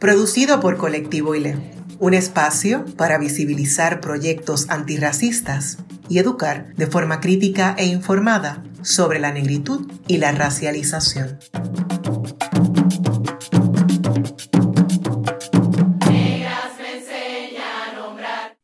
[0.00, 1.58] producido por Colectivo ILE,
[1.98, 5.76] un espacio para visibilizar proyectos antirracistas
[6.08, 11.38] y educar de forma crítica e informada sobre la negritud y la racialización.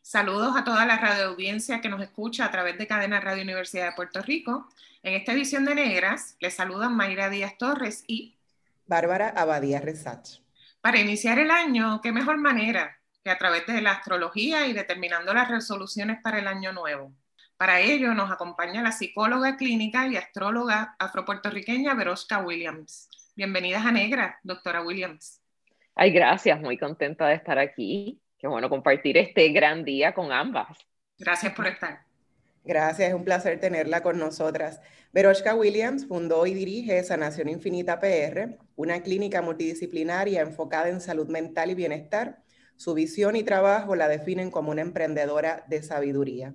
[0.01, 3.91] Saludos a toda la radio audiencia que nos escucha a través de Cadena Radio Universidad
[3.91, 4.67] de Puerto Rico.
[5.03, 8.39] En esta edición de Negras les saludan Mayra Díaz Torres y
[8.87, 10.46] Bárbara Abadía Resach.
[10.87, 15.35] Para iniciar el año, qué mejor manera que a través de la astrología y determinando
[15.35, 17.13] las resoluciones para el año nuevo.
[17.57, 23.09] Para ello nos acompaña la psicóloga clínica y astróloga afropuertorriqueña Veroska Williams.
[23.35, 25.43] Bienvenidas a Negra, doctora Williams.
[25.97, 28.23] Ay, gracias, muy contenta de estar aquí.
[28.39, 30.87] Qué bueno compartir este gran día con ambas.
[31.19, 32.06] Gracias por estar.
[32.67, 34.81] Gracias, es un placer tenerla con nosotras.
[35.13, 41.71] Veroshka Williams fundó y dirige Sanación Infinita PR, una clínica multidisciplinaria enfocada en salud mental
[41.71, 42.43] y bienestar.
[42.75, 46.55] Su visión y trabajo la definen como una emprendedora de sabiduría.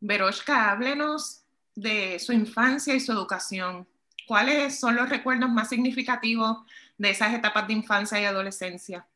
[0.00, 3.88] Veroshka, háblenos de su infancia y su educación.
[4.26, 6.58] ¿Cuáles son los recuerdos más significativos
[6.98, 9.06] de esas etapas de infancia y adolescencia?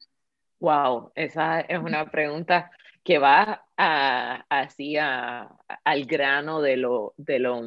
[0.61, 2.71] Wow, esa es una pregunta
[3.05, 7.63] que va así al grano de lo, de lo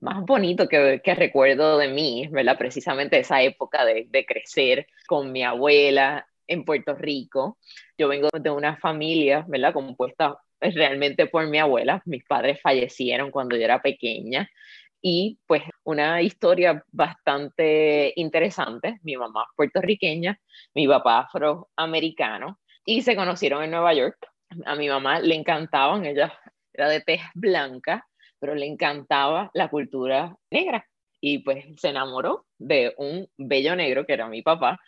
[0.00, 2.56] más bonito que, recuerdo de mí, ¿verdad?
[2.56, 7.58] Precisamente esa época de, de, crecer con mi abuela en Puerto Rico.
[7.96, 9.72] Yo vengo de una familia, ¿verdad?
[9.72, 12.02] Compuesta realmente por mi abuela.
[12.06, 14.48] Mis padres fallecieron cuando yo era pequeña.
[15.00, 18.98] Y pues una historia bastante interesante.
[19.02, 20.38] Mi mamá puertorriqueña,
[20.74, 22.60] mi papá afroamericano.
[22.84, 24.18] Y se conocieron en Nueva York
[24.64, 26.32] a mi mamá le encantaban, ella
[26.72, 28.06] era de tez blanca,
[28.38, 30.86] pero le encantaba la cultura negra.
[31.20, 34.78] Y pues se enamoró de un bello negro que era mi papá.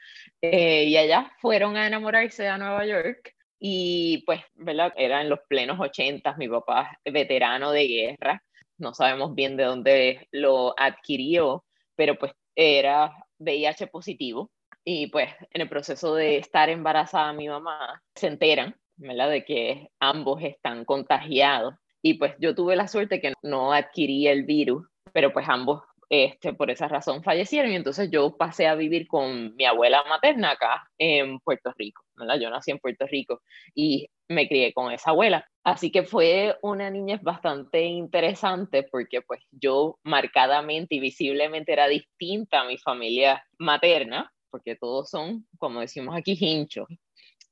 [0.41, 3.35] Eh, y allá fueron a enamorarse a Nueva York.
[3.59, 4.93] Y pues, ¿verdad?
[4.97, 8.43] Era en los plenos ochentas, mi papá veterano de guerra.
[8.79, 11.65] No sabemos bien de dónde lo adquirió,
[11.97, 14.51] pero pues era VIH positivo.
[14.85, 20.43] Y pues en el proceso de estar embarazada mi mamá, se enteran de que ambos
[20.43, 21.75] están contagiados.
[22.03, 26.55] Y pues yo tuve la suerte que no adquirí el virus, pero pues ambos este,
[26.55, 30.83] por esa razón fallecieron y entonces yo pasé a vivir con mi abuela materna acá
[30.99, 32.41] en Puerto Rico, ¿verdad?
[32.41, 33.43] Yo nací en Puerto Rico
[33.77, 35.47] y me crié con esa abuela.
[35.63, 42.63] Así que fue una niñez bastante interesante porque pues yo marcadamente y visiblemente era distinta
[42.63, 46.89] a mi familia materna, porque todos son, como decimos aquí, hinchos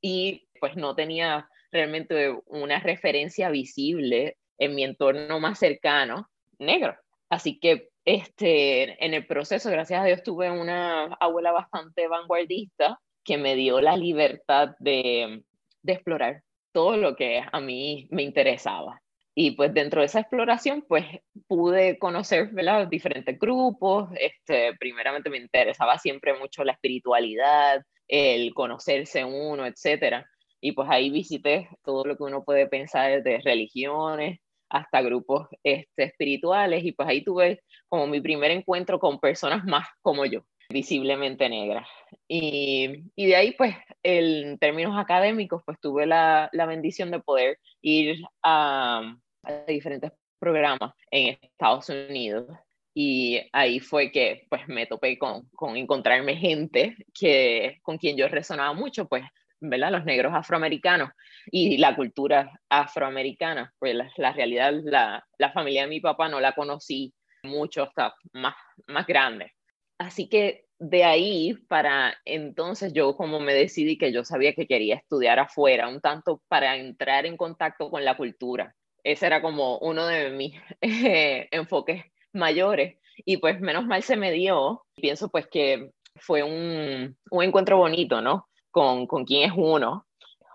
[0.01, 6.95] y pues no tenía realmente una referencia visible en mi entorno más cercano negro.
[7.29, 13.37] Así que este, en el proceso, gracias a Dios, tuve una abuela bastante vanguardista que
[13.37, 15.43] me dio la libertad de,
[15.85, 19.01] explorar todo lo que a mí me interesaba.
[19.35, 21.05] Y pues dentro de esa exploración, pues
[21.47, 22.51] pude conocer
[22.89, 24.09] diferentes grupos.
[24.19, 30.27] Este, primeramente me interesaba siempre mucho la espiritualidad, el conocerse uno, etcétera.
[30.61, 34.39] Y pues ahí visité todo lo que uno puede pensar de religiones
[34.69, 39.87] hasta grupos este, espirituales y pues ahí tuve como mi primer encuentro con personas más
[40.01, 41.87] como yo, visiblemente negras.
[42.27, 47.57] Y, y de ahí pues en términos académicos pues tuve la, la bendición de poder
[47.81, 52.47] ir a, a diferentes programas en Estados Unidos
[52.93, 58.27] y ahí fue que pues me topé con, con encontrarme gente que, con quien yo
[58.27, 59.23] resonaba mucho, pues,
[59.61, 59.91] ¿verdad?
[59.91, 61.11] Los negros afroamericanos
[61.51, 66.53] y la cultura afroamericana, pues la, realidad, la, la, familia de mi papá no la
[66.53, 67.13] conocí
[67.43, 68.55] mucho hasta más,
[68.87, 69.53] más grande.
[69.97, 74.95] Así que de ahí para entonces yo como me decidí que yo sabía que quería
[74.95, 78.75] estudiar afuera, un tanto para entrar en contacto con la cultura.
[79.03, 84.31] Ese era como uno de mis eh, enfoques mayores y pues menos mal se me
[84.31, 84.85] dio.
[84.95, 88.47] Pienso pues que fue un, un encuentro bonito, ¿no?
[88.71, 90.05] Con, con quién es uno.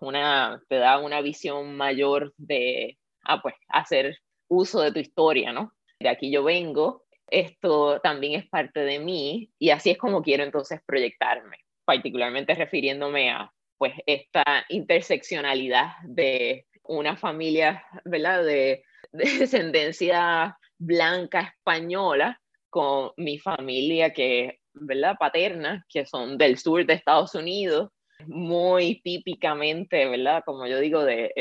[0.01, 4.19] Una, te da una visión mayor de, ah, pues, hacer
[4.49, 5.73] uso de tu historia, ¿no?
[5.99, 10.45] De aquí yo vengo, esto también es parte de mí y así es como quiero
[10.45, 18.45] entonces proyectarme, particularmente refiriéndome a pues esta interseccionalidad de una familia, ¿verdad?
[18.45, 25.17] De, descendencia blanca española con mi familia que, ¿verdad?
[25.19, 27.91] Paterna, que son del sur de Estados Unidos,
[28.29, 30.43] muy típicamente, ¿verdad?
[30.45, 31.33] Como yo digo, de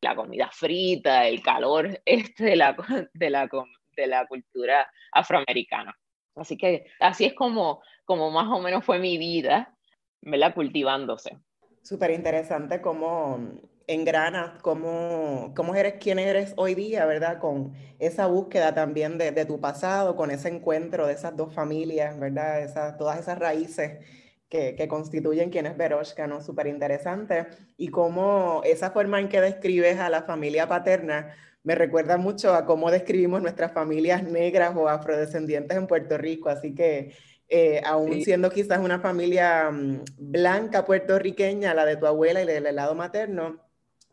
[0.00, 2.76] la comida frita, el calor este de la,
[3.12, 3.48] de la,
[3.96, 5.96] de la cultura afroamericana.
[6.36, 9.74] Así que así es como, como más o menos fue mi vida,
[10.20, 10.54] ¿verdad?
[10.54, 11.36] Cultivándose.
[11.82, 13.58] Súper interesante cómo
[13.88, 17.40] engranas, cómo, cómo eres quien eres hoy día, ¿verdad?
[17.40, 22.20] Con esa búsqueda también de, de tu pasado, con ese encuentro de esas dos familias,
[22.20, 22.62] ¿verdad?
[22.62, 24.04] Esas, todas esas raíces
[24.48, 26.40] que, que, constituyen quién es Veroshka, ¿no?
[26.40, 27.46] Súper interesante.
[27.76, 32.64] Y cómo esa forma en que describes a la familia paterna me recuerda mucho a
[32.64, 36.48] cómo describimos nuestras familias negras o afrodescendientes en Puerto Rico.
[36.48, 37.12] Así que
[37.48, 42.74] eh, aún siendo quizás una familia mm, blanca puertorriqueña, la de tu abuela y del
[42.74, 43.60] lado materno,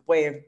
[0.05, 0.45] pues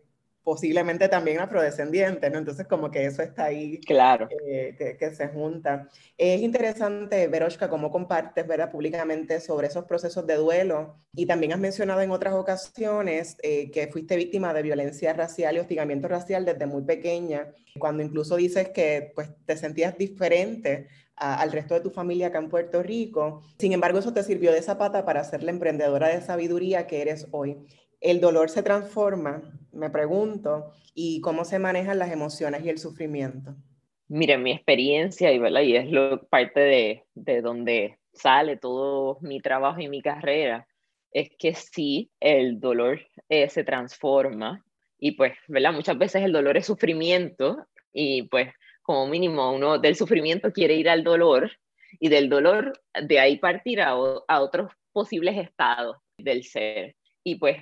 [0.47, 2.37] posiblemente también afrodescendiente, ¿no?
[2.37, 4.29] Entonces como que eso está ahí, claro.
[4.47, 5.89] Eh, que, se junta.
[6.17, 11.59] Es interesante, Veroshka, cómo compartes, ¿verdad?, públicamente sobre esos procesos de duelo y también has
[11.59, 16.65] mencionado en otras ocasiones eh, que fuiste víctima de violencia racial y hostigamiento racial desde
[16.65, 22.27] muy pequeña, cuando incluso dices que pues te sentías diferente al resto de tu familia
[22.27, 23.41] acá en Puerto Rico.
[23.57, 27.27] Sin embargo, eso te sirvió de zapata para ser la emprendedora de sabiduría que eres
[27.31, 27.57] hoy.
[28.07, 29.41] El dolor se transforma,
[29.73, 33.53] me pregunto, y cómo se manejan las emociones y el sufrimiento.
[34.07, 35.59] Mire, mi experiencia y, ¿verdad?
[35.63, 40.65] y es lo, parte de, de donde sale todo mi trabajo y mi carrera,
[41.11, 44.63] es que sí, el dolor eh, se transforma
[44.97, 45.73] y pues, ¿verdad?
[45.73, 50.87] Muchas veces el dolor es sufrimiento y pues como mínimo uno del sufrimiento quiere ir
[50.87, 51.51] al dolor
[51.99, 52.71] y del dolor
[53.03, 56.95] de ahí partir a otros posibles estados del ser.
[57.25, 57.57] Y pues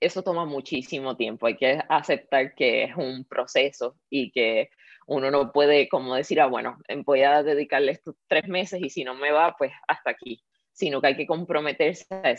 [0.00, 4.70] eso toma muchísimo tiempo, hay que aceptar que es un proceso y que
[5.06, 9.04] uno no puede como decir, ah, bueno, voy a dedicarle estos tres meses y si
[9.04, 10.42] no me va, pues hasta aquí,
[10.72, 12.34] sino que hay que comprometerse a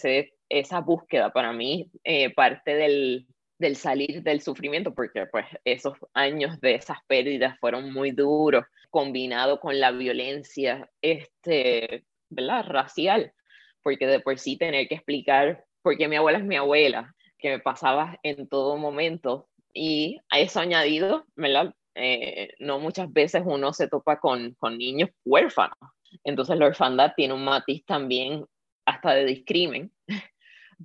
[0.50, 1.34] esa búsqueda.
[1.34, 7.00] Para mí, eh, parte del, del salir del sufrimiento, porque pues esos años de esas
[7.08, 12.66] pérdidas fueron muy duros, combinado con la violencia este, ¿verdad?
[12.68, 13.34] racial,
[13.82, 17.50] porque de por sí tener que explicar por qué mi abuela es mi abuela, que
[17.50, 21.74] me pasaba en todo momento, y a eso añadido, ¿verdad?
[21.96, 25.78] Eh, no muchas veces uno se topa con, con niños huérfanos,
[26.24, 28.46] entonces la orfandad tiene un matiz también
[28.86, 29.92] hasta de discrimen,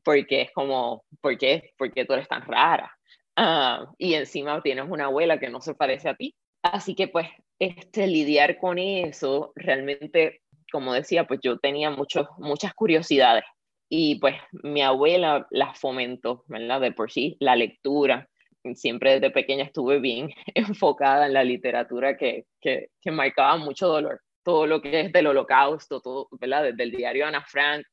[0.05, 2.91] porque es como, ¿por qué, ¿Por qué tú eres tan rara?
[3.37, 6.35] Ah, y encima tienes una abuela que no se parece a ti.
[6.63, 13.45] Así que pues este, lidiar con eso, realmente, como decía, pues yo tenía muchas curiosidades
[13.97, 16.81] y pues mi abuela las fomentó, ¿verdad?
[16.81, 18.29] De por sí, la lectura.
[18.75, 24.21] Siempre desde pequeña estuve bien enfocada en la literatura que, que, que marcaba mucho dolor.
[24.43, 26.65] Todo lo que es del holocausto, todo, ¿verdad?
[26.65, 27.85] Desde el diario Ana Frank.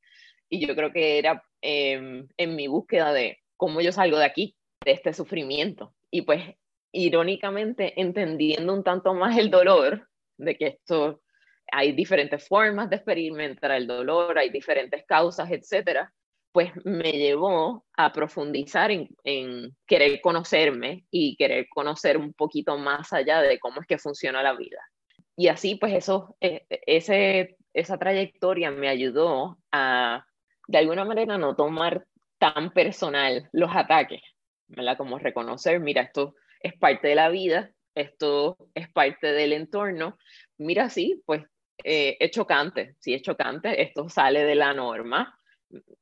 [0.50, 4.56] Y yo creo que era Em, en mi búsqueda de cómo yo salgo de aquí,
[4.84, 5.94] de este sufrimiento.
[6.10, 6.44] Y pues,
[6.92, 10.08] irónicamente, entendiendo un tanto más el dolor,
[10.38, 11.22] de que esto
[11.72, 16.14] hay diferentes formas de experimentar el dolor, hay diferentes causas, etcétera,
[16.52, 23.42] pues me llevó a profundizar en, querer conocerme y querer conocer un poquito más allá
[23.42, 24.80] de cómo es que funciona la vida.
[25.38, 30.26] Y así, pues eso, e, e, ese, esa trayectoria me ayudó a
[30.68, 32.06] de alguna manera no tomar
[32.38, 34.22] tan personal los ataques,
[34.68, 34.98] ¿verdad?
[34.98, 40.18] Como reconocer, mira, esto es parte de la vida, esto es parte del entorno,
[40.58, 41.44] mira, sí, pues
[41.84, 45.38] eh, es chocante, sí es chocante, esto sale de la norma,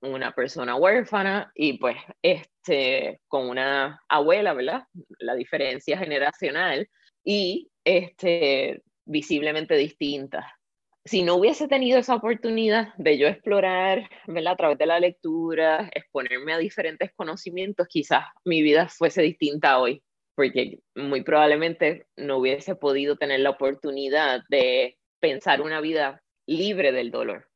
[0.02, 4.84] una persona huérfana y pues este, con una abuela, ¿verdad?
[5.20, 6.90] La diferencia generacional
[7.24, 10.60] y este, visiblemente distinta
[11.10, 14.54] si no hubiese tenido esa oportunidad de yo explorar, ¿verdad?
[14.54, 20.04] A través de la lectura, exponerme a diferentes conocimientos, quizás mi vida fuese distinta hoy,
[20.36, 27.12] porque muy probablemente no hubiese podido tener la oportunidad de pensar una vida libre del
[27.12, 27.50] dolor.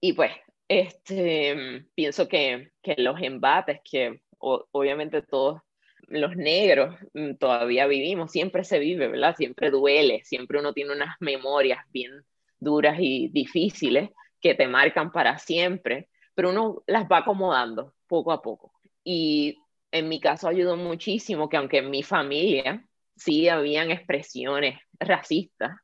[0.00, 0.32] Y pues,
[0.68, 5.60] este, pienso que, que los embates que obviamente todos
[6.08, 9.34] los negros mm, todavía vivimos, siempre se vive, ¿verdad?
[9.36, 12.12] Siempre duele, siempre uno tiene unas memorias bien
[12.58, 18.42] duras y difíciles que te marcan para siempre, pero uno las va acomodando poco a
[18.42, 18.72] poco.
[19.02, 19.58] Y
[19.90, 25.76] en mi caso ayudó muchísimo que aunque en mi familia sí habían expresiones racistas,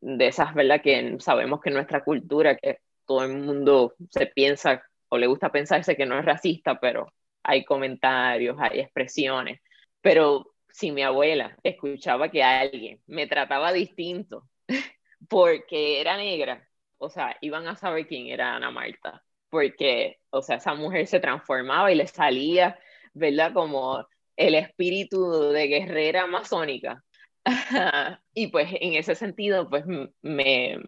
[0.00, 0.80] de esas, ¿verdad?
[0.82, 5.96] Que sabemos que nuestra cultura, que todo el mundo se piensa o le gusta pensarse
[5.96, 9.60] que no es racista, pero hay comentarios, hay expresiones.
[10.00, 14.48] Pero si mi abuela escuchaba que alguien me trataba distinto
[15.28, 16.68] porque era negra,
[16.98, 21.20] o sea, iban a saber quién era Ana Marta, porque, o sea, esa mujer se
[21.20, 22.78] transformaba y le salía,
[23.14, 23.52] ¿verdad?
[23.54, 24.06] Como
[24.36, 27.04] el espíritu de guerrera amazónica.
[28.34, 29.84] y pues en ese sentido, pues
[30.22, 30.78] me,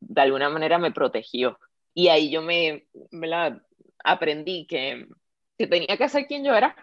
[0.00, 1.58] de alguna manera me protegió.
[1.94, 3.62] Y ahí yo me, ¿verdad?
[4.04, 5.06] Aprendí que,
[5.56, 6.76] que tenía que ser quien yo era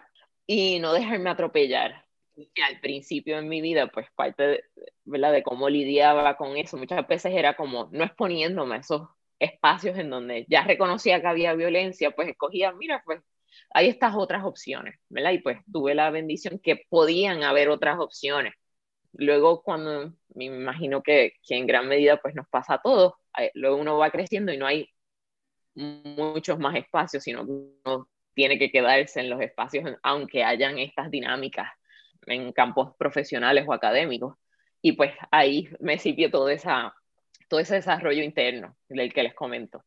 [0.46, 2.04] y no dejarme atropellar.
[2.36, 4.64] Y al principio en mi vida, pues parte de,
[5.04, 5.32] ¿verdad?
[5.32, 10.10] de cómo lidiaba con eso, muchas veces era como no exponiéndome a esos espacios en
[10.10, 13.22] donde ya reconocía que había violencia, pues escogía, mira, pues
[13.72, 15.32] hay estas otras opciones, ¿verdad?
[15.32, 18.54] Y pues tuve la bendición que podían haber otras opciones.
[19.18, 23.14] Luego cuando me imagino que, que en gran medida pues nos pasa a todos,
[23.54, 24.88] luego uno va creciendo y no hay
[25.74, 31.10] muchos más espacios, sino que uno tiene que quedarse en los espacios, aunque hayan estas
[31.10, 31.68] dinámicas
[32.26, 34.36] en campos profesionales o académicos.
[34.82, 36.94] Y pues ahí me sirvió todo, esa,
[37.48, 39.82] todo ese desarrollo interno del que les comento.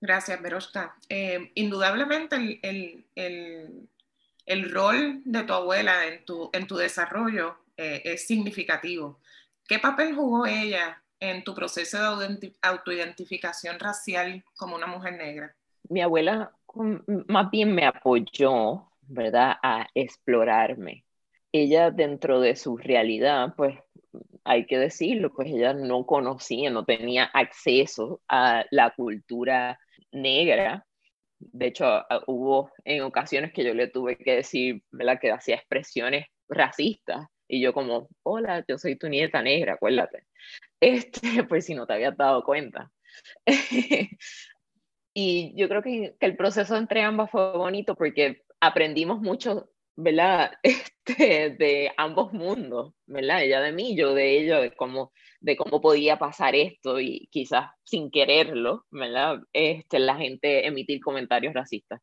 [0.00, 0.96] Gracias, Veroska.
[1.08, 3.88] Eh, indudablemente el, el,
[4.46, 9.20] el, rol de tu abuela en tu, en tu desarrollo eh, es significativo.
[9.66, 15.54] ¿Qué papel jugó ella en tu proceso de autoidentificación racial como una mujer negra?
[15.88, 16.52] Mi abuela
[17.26, 21.04] más bien me apoyó, ¿verdad?, a explorarme.
[21.52, 23.78] Ella dentro de su realidad, pues
[24.44, 29.78] hay que decirlo, pues ella no conocía, no tenía acceso a la cultura
[30.12, 30.86] negra.
[31.38, 36.26] De hecho, hubo en ocasiones que yo le tuve que decir, ¿verdad?, que hacía expresiones
[36.48, 37.28] racistas.
[37.48, 40.24] Y yo como, hola, yo soy tu nieta negra, acuérdate.
[40.80, 42.92] Este, pues si no te habías dado cuenta.
[45.12, 50.52] y yo creo que, que, el proceso entre ambas fue bonito porque aprendimos mucho, ¿verdad?
[51.08, 53.42] Este, de ambos mundos, ¿verdad?
[53.42, 57.70] Ella de mí, yo de ella, de cómo, de cómo podía pasar esto y quizás
[57.82, 59.38] sin quererlo, ¿verdad?
[59.52, 62.02] Este, la gente emitir comentarios racistas.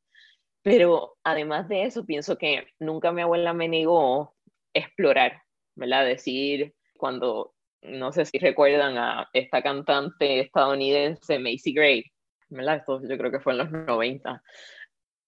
[0.63, 4.34] Pero además de eso, pienso que nunca mi abuela me negó
[4.75, 5.41] explorar,
[5.75, 6.05] ¿verdad?
[6.05, 12.03] Decir, cuando no sé si recuerdan a esta cantante estadounidense Macy Gray,
[12.49, 12.77] ¿verdad?
[12.77, 14.41] Esto yo creo que fue en los 90,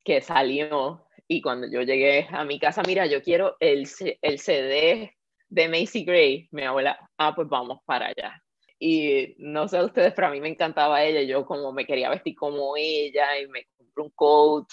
[0.03, 3.87] que salió y cuando yo llegué a mi casa, mira, yo quiero el,
[4.21, 5.13] el CD
[5.49, 8.41] de Macy Gray, mi abuela, ah, pues vamos para allá.
[8.79, 12.35] Y no sé ustedes, pero a mí me encantaba ella, yo como me quería vestir
[12.35, 14.67] como ella y me compré un coat,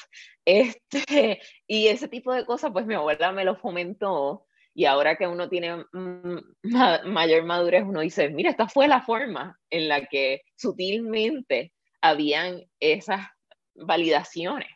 [0.45, 5.27] este, y ese tipo de cosas, pues mi abuela me lo fomentó y ahora que
[5.27, 5.85] uno tiene
[7.05, 13.27] mayor madurez, uno dice, mira, esta fue la forma en la que sutilmente habían esas
[13.75, 14.69] validaciones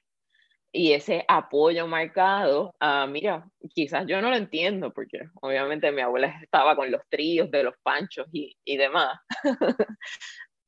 [0.73, 2.75] y ese apoyo marcado.
[3.09, 7.65] mira, quizás yo no lo entiendo, porque obviamente mi abuela estaba con los tríos de
[7.65, 9.19] los panchos y, y demás.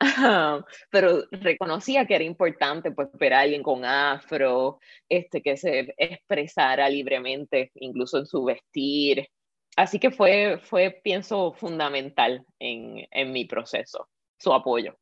[0.90, 6.88] pero reconocía que era importante pues ver a alguien con afro, este, que se expresara
[6.88, 9.28] libremente, incluso en su vestir.
[9.76, 14.96] Así que fue, fue pienso, fundamental en, en mi proceso, su apoyo.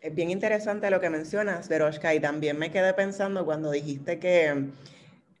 [0.00, 4.70] Es bien interesante lo que mencionas, Veroshka, y también me quedé pensando cuando dijiste que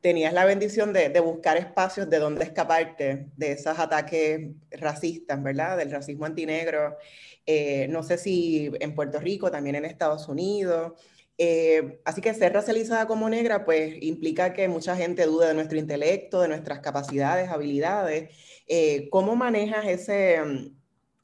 [0.06, 5.76] tenías la bendición de, buscar espacios de donde escaparte de esos ataques racistas, ¿verdad?
[5.76, 6.96] Del racismo antinegro.
[7.44, 10.92] Eh, no sé si en Puerto Rico, también en Estados Unidos.
[11.36, 15.76] Eh, así que ser racializada como negra, pues implica que mucha gente dude de nuestro
[15.76, 18.30] intelecto, de nuestras capacidades, habilidades.
[18.68, 20.38] Eh, ¿Cómo manejas ese,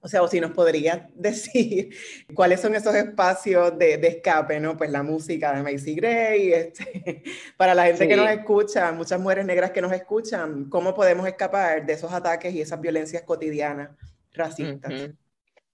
[0.05, 1.95] o sea, o si nos podrías decir
[2.35, 4.77] cuáles son esos espacios de, de, escape, ¿no?
[4.77, 7.23] Pues la música de Macy Gray, este,
[7.57, 11.87] para la gente que nos escucha, muchas mujeres negras que nos escuchan, ¿cómo podemos escapar
[11.87, 13.91] de esos ataques y esas violencias cotidianas
[14.33, 15.11] racistas?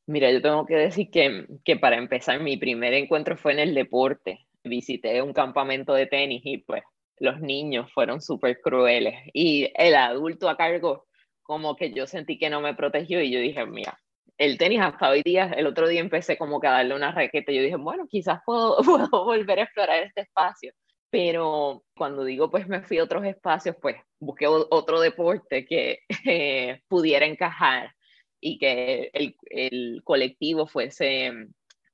[0.07, 3.75] Mira, yo tengo que decir que, que para empezar, mi primer encuentro fue en el
[3.75, 4.47] deporte.
[4.65, 6.83] Visité un campamento de tenis y pues
[7.19, 11.07] los niños fueron súper crueles y el adulto a cargo
[11.43, 13.99] como que yo sentí que no me protegió y yo dije, mira,
[14.39, 17.53] el tenis hasta hoy día, el otro día empecé como que a darle una raqueta
[17.53, 20.73] yo dije, bueno, quizás puedo, puedo volver a explorar este espacio.
[21.11, 26.83] Pero cuando digo, pues me fui a otros espacios, pues busqué otro deporte que eh,
[26.89, 27.93] pudiera encajar
[28.41, 31.33] y que el, el colectivo fuese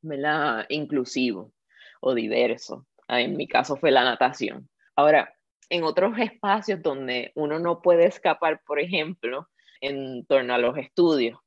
[0.02, 0.66] ¿verdad?
[0.68, 1.52] inclusivo
[2.00, 2.86] o diverso.
[3.08, 4.68] Ah, en mi caso fue la natación.
[4.96, 5.34] Ahora,
[5.70, 9.48] en otros espacios donde uno no puede escapar, por ejemplo,
[9.80, 11.38] en torno a los estudios,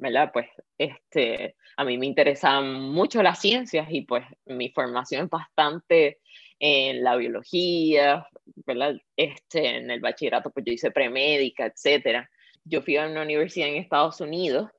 [0.00, 0.30] ¿verdad?
[0.32, 6.20] Pues este, a mí me interesan mucho las ciencias y pues mi formación es bastante
[6.58, 8.26] en la biología,
[8.66, 8.96] ¿verdad?
[9.16, 12.28] Este, en el bachillerato, pues yo hice premédica, etcétera.
[12.64, 14.70] Yo fui a una universidad en Estados Unidos,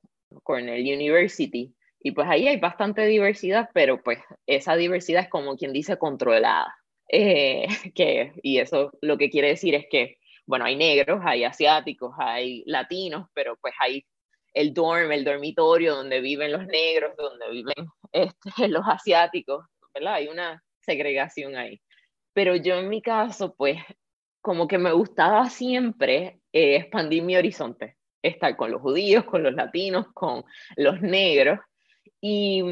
[0.42, 5.72] Cornell University, y pues ahí hay bastante diversidad, pero pues esa diversidad es como quien
[5.72, 6.74] dice controlada.
[7.08, 12.12] Eh, que, y eso lo que quiere decir es que, bueno, hay negros, hay asiáticos,
[12.18, 14.04] hay latinos, pero pues hay
[14.54, 17.74] el dorm, el dormitorio donde viven los negros, donde viven
[18.12, 20.14] este, los asiáticos, ¿verdad?
[20.14, 21.80] Hay una segregación ahí.
[22.32, 23.78] Pero yo en mi caso, pues,
[24.40, 29.54] como que me gustaba siempre eh, expandir mi horizonte, estar con los judíos, con los
[29.54, 30.44] latinos, con
[30.76, 31.60] los negros.
[32.20, 32.62] Y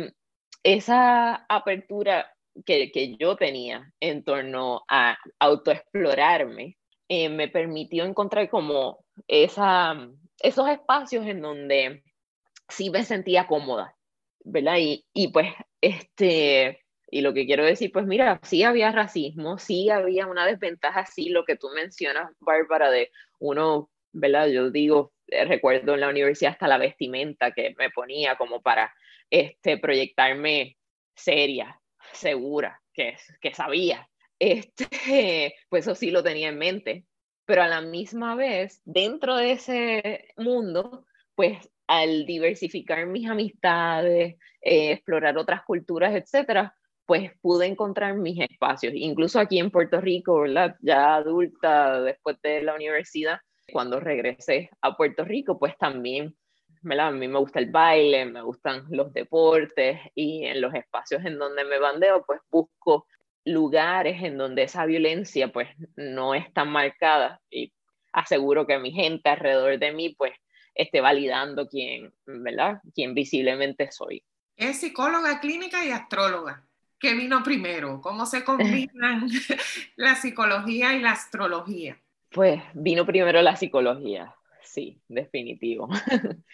[0.63, 2.33] esa apertura
[2.65, 6.77] que, que yo tenía en torno a autoexplorarme
[7.13, 10.09] eh, me permitió encontrar como esa,
[10.41, 12.03] esos espacios en donde
[12.69, 13.97] sí me sentía cómoda,
[14.45, 14.77] ¿verdad?
[14.79, 16.81] Y, y pues, este,
[17.11, 21.29] y lo que quiero decir, pues mira, sí había racismo, sí había una desventaja, sí,
[21.31, 24.49] lo que tú mencionas, Bárbara, de uno, ¿verdad?
[24.49, 28.95] Yo digo, eh, recuerdo en la universidad hasta la vestimenta que me ponía como para
[29.29, 30.77] este, proyectarme
[31.15, 31.81] seria,
[32.13, 34.09] segura, que, que sabía.
[34.39, 34.87] Este,
[35.69, 37.05] pues eso sí lo tenía en mente,
[37.51, 41.05] pero a la misma vez, dentro de ese mundo,
[41.35, 46.73] pues al diversificar mis amistades, eh, explorar otras culturas, etcétera,
[47.05, 48.93] pues pude encontrar mis espacios.
[48.95, 50.77] Incluso aquí en Puerto Rico, ¿verdad?
[50.81, 53.41] Ya adulta, después de la universidad,
[53.73, 56.37] cuando regresé a Puerto Rico, pues también,
[56.83, 57.09] ¿verdad?
[57.09, 61.37] A mí me gusta el baile, me gustan los deportes y en los espacios en
[61.37, 63.09] donde me bandeo, pues busco
[63.45, 67.73] lugares en donde esa violencia pues no es tan marcada y
[68.13, 70.33] aseguro que mi gente alrededor de mí pues
[70.75, 72.81] esté validando quién, ¿verdad?
[72.95, 74.25] Quién visiblemente soy.
[74.57, 76.67] Es psicóloga clínica y astróloga.
[76.99, 78.01] ¿Qué vino primero?
[78.03, 79.27] ¿Cómo se combinan
[79.97, 81.99] la psicología y la astrología?
[82.31, 85.89] Pues vino primero la psicología, sí, definitivo.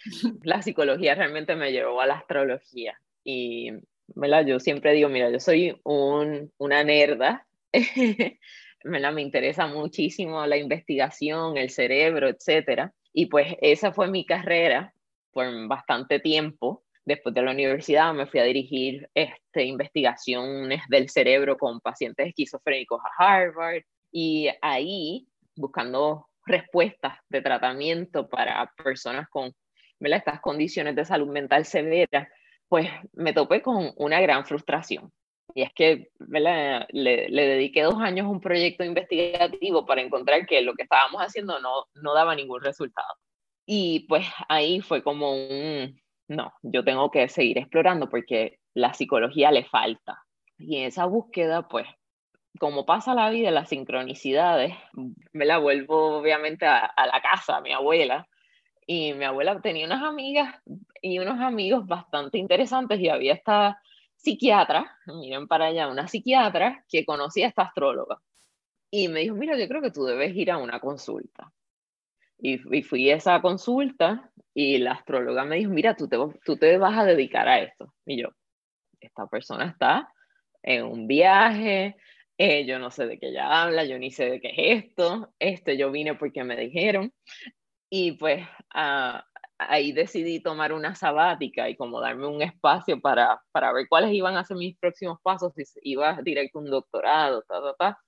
[0.42, 3.72] la psicología realmente me llevó a la astrología y
[4.46, 7.46] yo siempre digo, mira, yo soy un, una nerda,
[8.84, 12.92] me interesa muchísimo la investigación, el cerebro, etcétera.
[13.12, 14.92] Y pues esa fue mi carrera
[15.32, 16.84] por bastante tiempo.
[17.04, 23.00] Después de la universidad me fui a dirigir este, investigaciones del cerebro con pacientes esquizofrénicos
[23.00, 23.82] a Harvard.
[24.12, 29.52] Y ahí buscando respuestas de tratamiento para personas con
[30.00, 32.28] estas condiciones de salud mental severas
[32.68, 35.12] pues me topé con una gran frustración.
[35.54, 40.60] Y es que le, le, dediqué dos años a un proyecto investigativo para encontrar que
[40.60, 43.14] lo que estábamos haciendo no, no daba ningún resultado.
[43.64, 45.98] Y pues ahí fue como un,
[46.28, 50.22] no, yo tengo que seguir explorando porque la psicología le falta.
[50.58, 51.86] Y en esa búsqueda, pues,
[52.58, 54.74] como pasa la vida, las sincronicidades,
[55.32, 58.28] me la vuelvo obviamente a, a la casa, a mi abuela,
[58.86, 60.54] y mi abuela tenía unas amigas
[61.02, 63.80] y unos amigos bastante interesantes y había esta
[64.14, 68.20] psiquiatra, miren para allá, una psiquiatra que conocía a esta astróloga.
[68.90, 71.52] Y me dijo, mira, yo creo que tú debes ir a una consulta.
[72.38, 76.78] Y, fui a esa consulta y la astróloga me dijo, mira, tú te, tú te
[76.78, 77.92] vas a dedicar a esto.
[78.04, 78.28] Y yo,
[79.00, 80.12] esta persona está
[80.62, 81.96] en un viaje,
[82.38, 85.32] eh, yo no sé de qué ella habla, yo ni sé de qué es esto,
[85.38, 87.12] este, yo vine porque me dijeron.
[87.90, 89.24] Y pues ah,
[89.58, 94.36] ahí decidí tomar una sabática y como darme un espacio para, para ver cuáles iban
[94.36, 97.98] a ser mis próximos pasos, si iba directo a un doctorado, ta, ta, ta.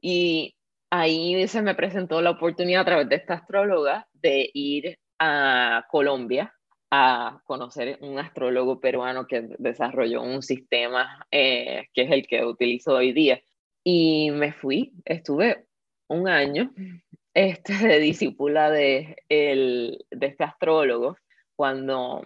[0.00, 0.54] Y
[0.90, 6.54] ahí se me presentó la oportunidad a través de esta astróloga de ir a Colombia
[6.90, 12.94] a conocer un astrólogo peruano que desarrolló un sistema eh, que es el que utilizo
[12.94, 13.40] hoy día.
[13.84, 15.66] Y me fui, estuve
[16.08, 16.72] un año
[17.34, 21.16] este, de discípula de, el, de este astrólogo,
[21.54, 22.22] cuando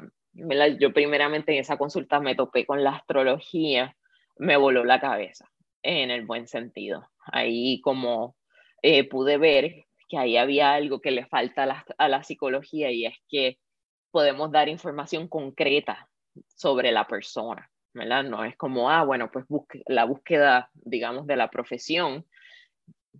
[0.78, 3.96] yo primeramente en esa consulta me topé con la astrología,
[4.36, 5.50] me voló la cabeza,
[5.82, 7.08] en el buen sentido.
[7.32, 8.36] Ahí como
[8.82, 12.90] eh, pude ver que ahí había algo que le falta a la, a la psicología
[12.90, 13.58] y es que
[14.10, 16.08] podemos dar información concreta
[16.54, 18.24] sobre la persona, ¿verdad?
[18.24, 19.46] No es como, ah, bueno, pues
[19.86, 22.26] la búsqueda, digamos, de la profesión,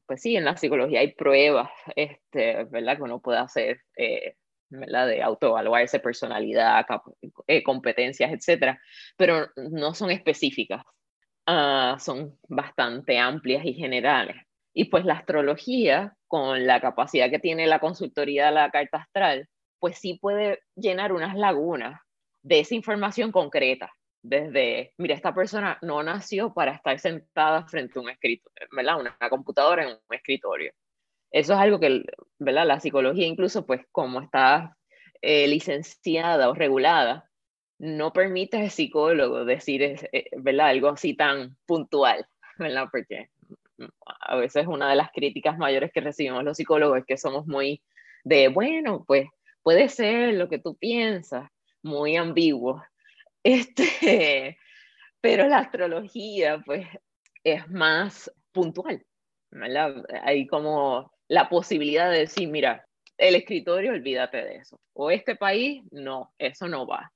[0.06, 2.96] pues sí, en la psicología hay pruebas, este, ¿verdad?
[2.96, 4.36] Que uno puede hacer, eh,
[4.70, 5.06] ¿verdad?
[5.08, 6.86] De autoevaluarse personalidad,
[7.46, 8.80] eh, competencias, etcétera,
[9.16, 10.82] pero no son específicas,
[11.46, 14.36] ah, son bastante amplias y generales.
[14.72, 19.48] Y pues la astrología, con la capacidad que tiene la consultoría de la carta astral,
[19.78, 22.00] pues sí puede llenar unas lagunas
[22.42, 23.92] de esa información concreta,
[24.24, 28.98] desde, mira, esta persona no nació para estar sentada frente a un escritorio, ¿verdad?
[28.98, 30.72] Una, computadora en un escritorio.
[31.30, 32.04] Eso es algo que,
[32.38, 32.66] ¿verdad?
[32.66, 34.78] La psicología incluso, pues como está
[35.20, 37.30] eh, licenciada o regulada,
[37.78, 40.68] no permite al psicólogo decir, eh, ¿verdad?
[40.68, 42.26] Algo así tan puntual,
[42.58, 42.88] ¿verdad?
[42.90, 43.28] Porque
[44.20, 47.82] a veces una de las críticas mayores que recibimos los psicólogos es que somos muy
[48.22, 49.28] de, bueno, pues
[49.62, 51.50] puede ser lo que tú piensas,
[51.82, 52.82] muy ambiguo.
[53.44, 54.58] Este,
[55.20, 56.86] pero la astrología, pues,
[57.44, 59.04] es más puntual,
[59.50, 60.04] ¿verdad?
[60.22, 62.86] Hay como la posibilidad de decir, mira,
[63.18, 64.80] el escritorio, olvídate de eso.
[64.94, 67.12] O este país, no, eso no va.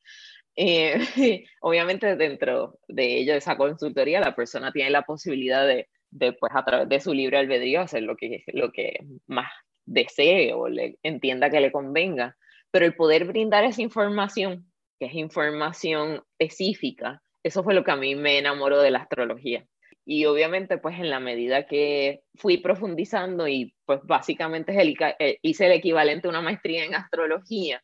[0.55, 0.95] Eh,
[1.61, 6.65] obviamente dentro de ello, esa consultoría, la persona tiene la posibilidad de, de, pues, a
[6.65, 9.51] través de su libre albedrío, hacer lo que, lo que más
[9.87, 12.37] desee o le entienda que le convenga.
[12.71, 14.68] Pero el poder brindar esa información,
[14.99, 19.67] que es información específica, eso fue lo que a mí me enamoró de la astrología.
[20.05, 24.73] Y obviamente, pues en la medida que fui profundizando y pues básicamente
[25.19, 27.83] eh, hice el equivalente a una maestría en astrología,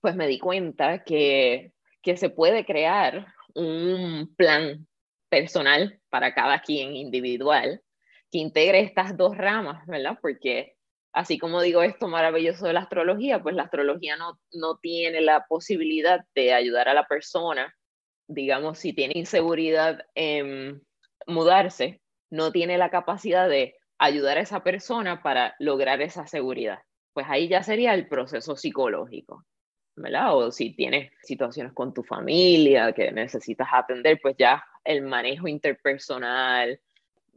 [0.00, 4.86] pues me di cuenta que, que se puede crear un plan
[5.28, 7.82] personal para cada quien individual
[8.30, 10.18] que integre estas dos ramas, ¿verdad?
[10.20, 10.74] Porque
[11.12, 15.46] así como digo esto maravilloso de la astrología, pues la astrología no, no tiene la
[15.48, 17.74] posibilidad de ayudar a la persona,
[18.28, 20.82] digamos, si tiene inseguridad en
[21.26, 26.78] mudarse, no tiene la capacidad de ayudar a esa persona para lograr esa seguridad.
[27.12, 29.44] Pues ahí ya sería el proceso psicológico,
[29.96, 30.36] ¿verdad?
[30.36, 36.80] O si tienes situaciones con tu familia que necesitas atender, pues ya el manejo interpersonal,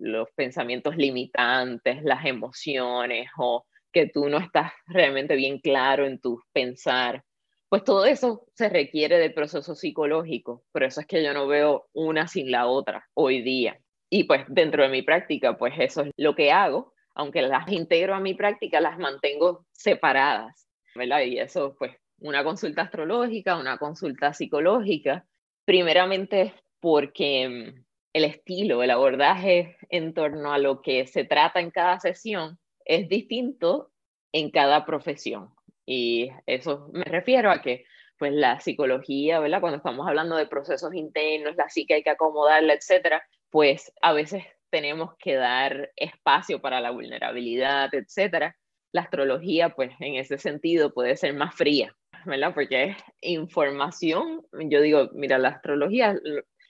[0.03, 6.41] los pensamientos limitantes, las emociones o que tú no estás realmente bien claro en tu
[6.51, 7.23] pensar,
[7.69, 10.63] pues todo eso se requiere del proceso psicológico.
[10.71, 13.79] Por eso es que yo no veo una sin la otra hoy día.
[14.09, 18.13] Y pues dentro de mi práctica, pues eso es lo que hago, aunque las integro
[18.13, 21.21] a mi práctica, las mantengo separadas, ¿verdad?
[21.21, 25.25] Y eso, pues, una consulta astrológica, una consulta psicológica,
[25.65, 31.71] primeramente porque mm, el estilo, el abordaje en torno a lo que se trata en
[31.71, 33.91] cada sesión es distinto
[34.31, 35.49] en cada profesión.
[35.85, 37.85] Y eso me refiero a que
[38.17, 39.59] pues la psicología, ¿verdad?
[39.59, 44.43] Cuando estamos hablando de procesos internos, la psique hay que acomodarla, etcétera, pues a veces
[44.69, 48.55] tenemos que dar espacio para la vulnerabilidad, etcétera.
[48.91, 51.95] La astrología, pues en ese sentido puede ser más fría,
[52.25, 52.53] ¿verdad?
[52.53, 54.45] Porque es información.
[54.69, 56.15] Yo digo, mira, la astrología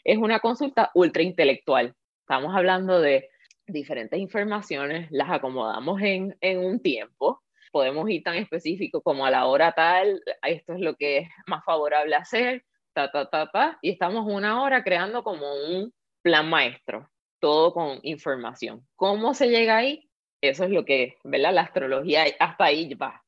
[0.04, 1.96] es una consulta ultra intelectual.
[2.22, 3.30] Estamos hablando de
[3.68, 9.48] diferentes informaciones, las acomodamos en, en un tiempo podemos ir tan específico como a la
[9.48, 12.64] hora tal, esto es lo que es más favorable hacer,
[12.94, 18.00] ta, ta, ta, ta, y estamos una hora creando como un plan maestro, todo con
[18.04, 18.88] información.
[18.96, 20.08] ¿Cómo se llega ahí?
[20.40, 21.54] Eso es lo que, ¿verdad?
[21.54, 23.24] La astrología hasta ahí va.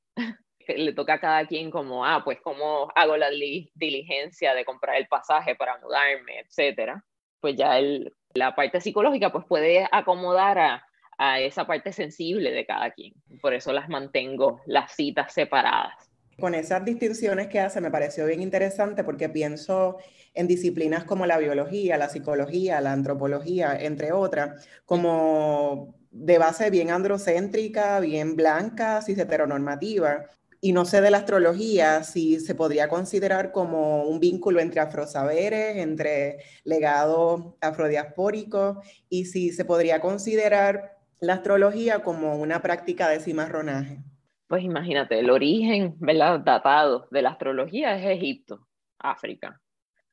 [0.67, 5.08] Le toca a cada quien como, ah, pues cómo hago la diligencia de comprar el
[5.08, 7.04] pasaje para mudarme, etcétera.
[7.39, 10.86] Pues ya el, la parte psicológica pues puede acomodar a,
[11.17, 13.13] a esa parte sensible de cada quien.
[13.41, 15.93] Por eso las mantengo las citas separadas.
[16.39, 19.97] Con esas distinciones que hace me pareció bien interesante porque pienso
[20.34, 26.91] en disciplinas como la biología, la psicología, la antropología, entre otras, como de base bien
[26.91, 30.30] androcéntrica, bien blanca, cis heteronormativa.
[30.62, 35.78] Y no sé de la astrología si se podría considerar como un vínculo entre afrosaberes,
[35.78, 44.00] entre legado afrodiaspórico, y si se podría considerar la astrología como una práctica de cimarronaje?
[44.48, 46.39] Pues imagínate, el origen, ¿verdad?
[46.39, 48.68] Datado de la astrología es Egipto,
[49.00, 49.62] África.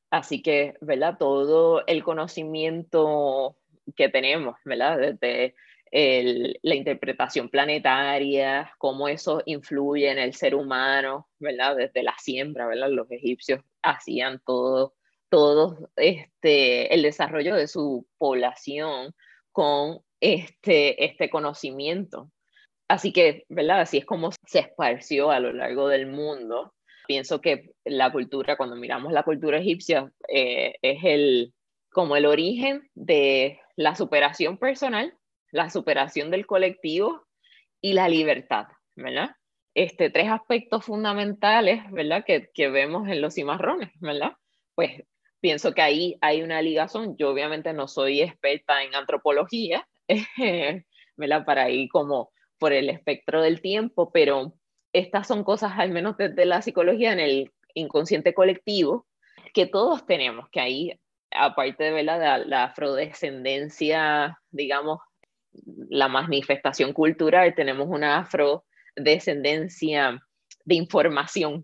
[0.09, 1.17] Así que, ¿verdad?
[1.17, 3.57] Todo el conocimiento
[3.95, 4.97] que tenemos, ¿verdad?
[4.97, 5.55] Desde
[5.93, 11.75] la interpretación planetaria, cómo eso influye en el ser humano, ¿verdad?
[11.75, 12.89] Desde la siembra, ¿verdad?
[12.89, 14.95] Los egipcios hacían todo,
[15.29, 19.13] todo este, el desarrollo de su población
[19.51, 22.31] con este, este conocimiento.
[22.87, 23.81] Así que, ¿verdad?
[23.81, 26.73] Así es como se esparció a lo largo del mundo.
[27.05, 31.53] Pienso que la cultura, cuando miramos la cultura egipcia, eh, es el,
[31.91, 35.13] como el origen de la superación personal,
[35.53, 37.25] la superación del colectivo
[37.79, 39.35] y la libertad, ¿verdad?
[39.75, 42.25] Este, tres aspectos fundamentales, ¿verdad?
[42.25, 44.33] Que, que vemos en los cimarrones, ¿verdad?
[44.73, 45.03] Pues
[45.39, 47.15] pienso que ahí hay una ligación.
[47.17, 49.87] Yo obviamente no soy experta en antropología,
[51.45, 54.53] Para ir como por el espectro del tiempo, pero
[54.91, 59.05] estas son cosas, al menos desde la psicología, en el inconsciente colectivo,
[59.53, 60.99] que todos tenemos, que ahí
[61.31, 64.99] aparte de la, la afrodescendencia, digamos,
[65.89, 70.21] la manifestación cultural, tenemos una afrodescendencia
[70.65, 71.63] de información,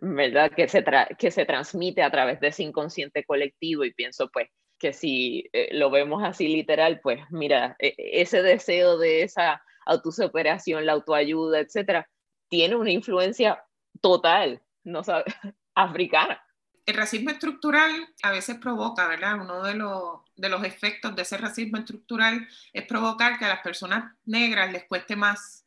[0.00, 0.52] ¿verdad?
[0.52, 0.84] Que se,
[1.18, 5.68] que se transmite a través de ese inconsciente colectivo y pienso pues que si eh,
[5.72, 12.08] lo vemos así literal, pues mira, e, ese deseo de esa autosuperación, la autoayuda, etcétera,
[12.48, 13.62] tiene una influencia
[14.00, 15.24] total, no sabe,
[15.74, 16.42] africana.
[16.86, 19.40] El racismo estructural a veces provoca, ¿verdad?
[19.40, 23.60] Uno de los, de los efectos de ese racismo estructural es provocar que a las
[23.60, 25.66] personas negras les cueste más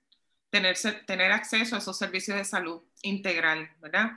[0.50, 4.12] tener, tener acceso a esos servicios de salud integral, ¿verdad?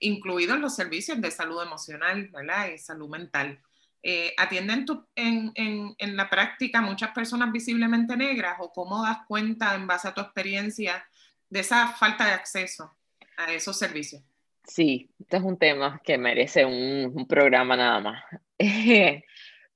[0.00, 2.68] Incluidos los servicios de salud emocional, ¿verdad?
[2.74, 3.60] Y salud mental.
[4.02, 9.74] Eh, ¿Atienden en, en, en, la práctica muchas personas visiblemente negras o cómo das cuenta
[9.74, 11.04] en base a tu experiencia
[11.48, 12.94] de esa falta de acceso
[13.36, 14.22] a esos servicios?
[14.68, 18.22] Sí, este es un tema que merece un, programa nada más.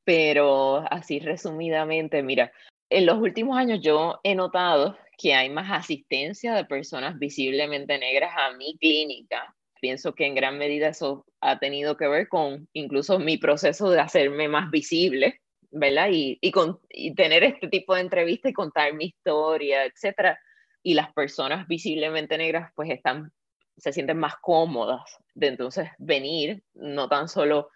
[0.05, 2.53] Pero así resumidamente, mira,
[2.91, 8.33] en los últimos años yo he notado que hay más asistencia de personas visiblemente negras
[8.37, 9.55] a mi clínica.
[9.81, 14.01] Pienso que en gran medida eso ha tenido que ver con incluso mi proceso de
[14.01, 16.11] hacerme más visible, ¿verdad?
[16.13, 20.39] Y, y, con, y tener este tipo de entrevista y contar mi historia, etcétera.
[20.83, 23.33] Y las personas visiblemente negras pues están,
[23.77, 27.71] se sienten más cómodas de entonces venir, no tan solo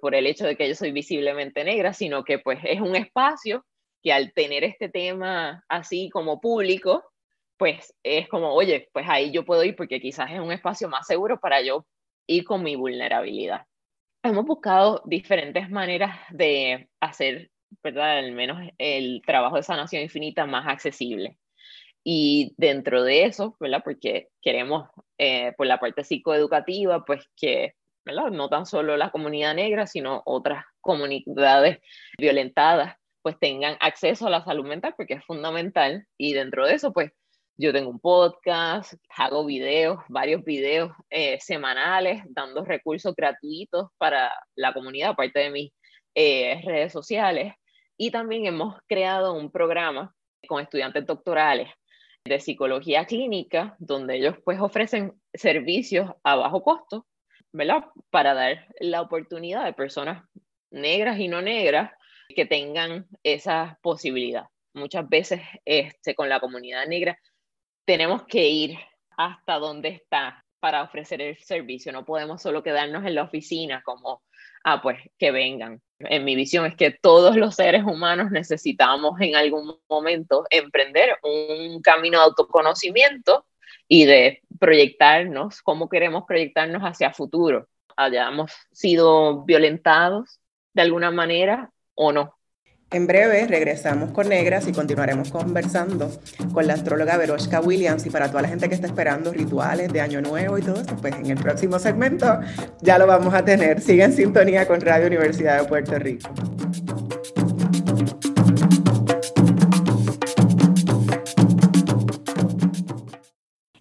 [0.00, 3.64] por el hecho de que yo soy visiblemente negra, sino que pues es un espacio
[4.02, 7.04] que al tener este tema así como público,
[7.56, 11.06] pues es como, oye, pues ahí yo puedo ir porque quizás es un espacio más
[11.06, 11.86] seguro para yo
[12.26, 13.66] ir con mi vulnerabilidad.
[14.22, 17.50] Hemos buscado diferentes maneras de hacer,
[17.82, 18.18] ¿verdad?
[18.18, 21.38] Al menos el trabajo de sanación infinita más accesible.
[22.02, 23.82] Y dentro de eso, ¿verdad?
[23.82, 27.74] Porque queremos, eh, por la parte psicoeducativa, pues que,
[28.04, 28.30] ¿verdad?
[28.30, 31.78] No tan solo la comunidad negra, sino otras comunidades
[32.18, 36.06] violentadas, pues tengan acceso a la salud mental, porque es fundamental.
[36.18, 37.12] Y dentro de eso, pues
[37.56, 44.72] yo tengo un podcast, hago videos, varios videos eh, semanales, dando recursos gratuitos para la
[44.72, 45.72] comunidad, aparte de mis
[46.14, 47.54] eh, redes sociales.
[47.96, 50.12] Y también hemos creado un programa
[50.48, 51.68] con estudiantes doctorales
[52.24, 57.06] de psicología clínica, donde ellos pues ofrecen servicios a bajo costo,
[57.52, 57.84] ¿verdad?
[58.10, 60.24] Para dar la oportunidad de personas
[60.70, 61.92] negras y no negras
[62.34, 64.44] que tengan esa posibilidad.
[64.72, 67.18] Muchas veces este, con la comunidad negra
[67.84, 68.78] tenemos que ir
[69.16, 71.92] hasta donde está para ofrecer el servicio.
[71.92, 74.22] No podemos solo quedarnos en la oficina como,
[74.64, 75.82] ah, pues que vengan.
[76.00, 81.80] En mi visión es que todos los seres humanos necesitamos en algún momento emprender un
[81.82, 83.46] camino de autoconocimiento
[83.88, 87.68] y de proyectarnos, cómo queremos proyectarnos hacia futuro.
[87.96, 90.40] Hayamos sido violentados
[90.72, 92.36] de alguna manera o no.
[92.90, 96.10] En breve regresamos con Negras y continuaremos conversando
[96.52, 100.00] con la astróloga Veroshka Williams y para toda la gente que está esperando rituales de
[100.00, 102.40] Año Nuevo y todo eso, pues en el próximo segmento
[102.82, 103.80] ya lo vamos a tener.
[103.80, 106.30] Sigue en sintonía con Radio Universidad de Puerto Rico.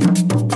[0.00, 0.47] you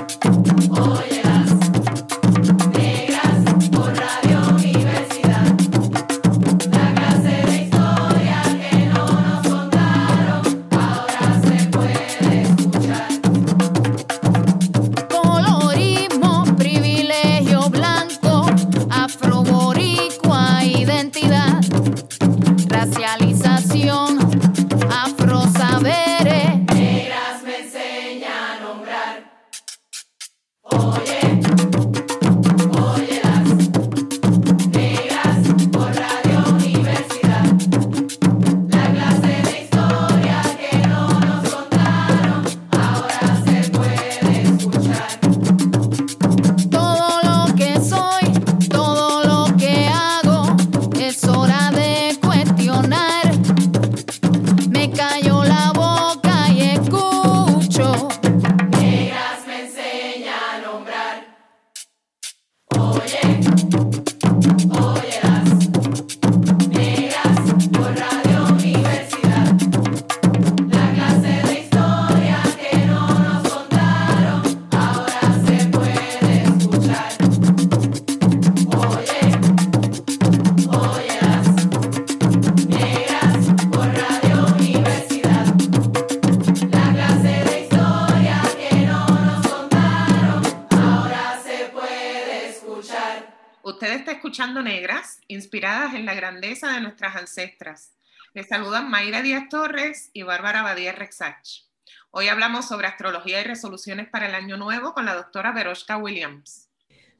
[95.42, 97.96] inspiradas en la grandeza de nuestras ancestras.
[98.32, 101.64] Les saludan Mayra Díaz Torres y Bárbara Badía Rexach.
[102.12, 106.70] Hoy hablamos sobre astrología y resoluciones para el año nuevo con la doctora Veroshka Williams.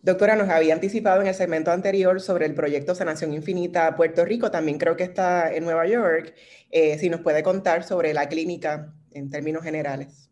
[0.03, 4.53] Doctora, nos había anticipado en el segmento anterior sobre el proyecto Sanación Infinita Puerto Rico,
[4.53, 6.35] también creo que está en Nueva York.
[6.71, 10.31] Eh, si nos puede contar sobre la clínica en términos generales.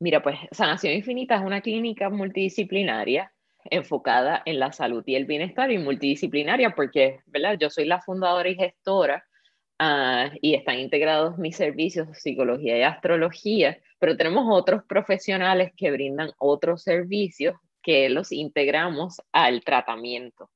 [0.00, 3.32] Mira, pues Sanación Infinita es una clínica multidisciplinaria
[3.64, 7.56] enfocada en la salud y el bienestar y multidisciplinaria porque, ¿verdad?
[7.58, 9.24] Yo soy la fundadora y gestora
[9.80, 16.30] uh, y están integrados mis servicios psicología y astrología, pero tenemos otros profesionales que brindan
[16.38, 20.50] otros servicios que los integramos al tratamiento.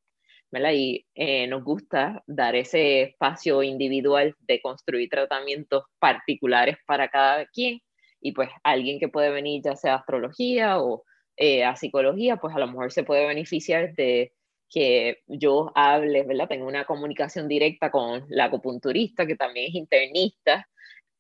[0.51, 0.71] ¿verdad?
[0.73, 7.81] Y eh, nos gusta dar ese espacio individual de construir tratamientos particulares para cada quien
[8.21, 11.03] y pues alguien que puede venir ya sea astrología o
[11.37, 14.33] eh, a psicología, pues a lo mejor se puede beneficiar de
[14.69, 16.49] que yo hable, ¿verdad?
[16.49, 20.69] Tengo una comunicación directa con la acupunturista, que también es internista,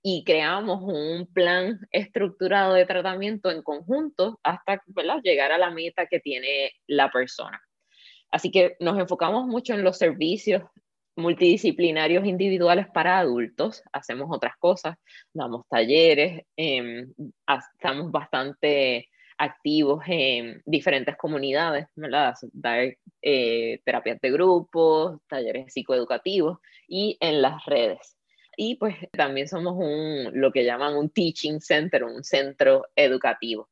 [0.02, 4.82] y creamos un plan estructurado de tratamiento en conjunto hasta
[5.22, 7.60] llegar a la meta que tiene la persona.
[8.30, 10.62] Así que nos enfocamos mucho en los servicios
[11.16, 14.96] multidisciplinarios individuales para adultos, hacemos otras cosas,
[15.32, 22.34] damos talleres, estamos bastante activos en diferentes comunidades, ¿verdad?
[22.52, 28.16] Dar eh, terapias de grupos, talleres psicoeducativos y en las redes.
[28.56, 33.68] Y pues también somos un, lo que llaman un teaching center, un centro educativo.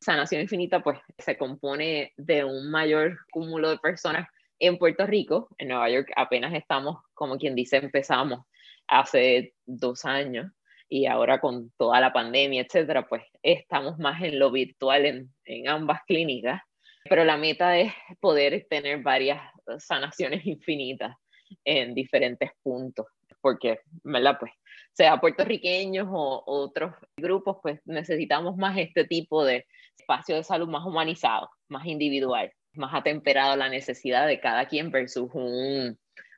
[0.00, 5.68] Sanación Infinita pues se compone de un mayor cúmulo de personas en Puerto Rico, en
[5.68, 8.46] Nueva York apenas estamos, como quien dice, empezamos
[8.86, 10.50] hace dos años
[10.88, 16.00] y ahora con toda la pandemia, etcétera, pues estamos más en lo virtual en, ambas
[16.06, 16.60] clínicas,
[17.08, 19.40] pero la meta es poder tener varias
[19.78, 21.16] sanaciones infinitas
[21.64, 23.06] en diferentes puntos
[23.46, 24.38] porque, ¿verdad?
[24.40, 24.50] Pues
[24.92, 30.84] sea puertorriqueños o otros grupos, pues necesitamos más este tipo de espacio de salud más
[30.84, 35.30] humanizado, más individual, más atemperado a la necesidad de cada quien versus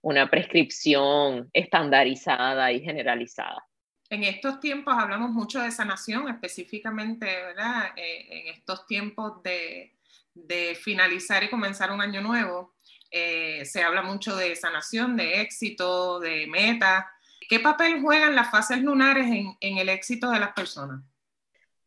[0.02, 3.64] una prescripción estandarizada y generalizada.
[4.10, 7.92] En estos tiempos hablamos mucho de sanación, específicamente, ¿verdad?
[7.96, 9.94] Eh, en estos tiempos de,
[10.34, 12.74] de finalizar y comenzar un año nuevo.
[13.10, 17.10] Eh, se habla mucho de sanación, de éxito, de meta.
[17.48, 21.02] ¿Qué papel juegan las fases lunares en, en el éxito de las personas?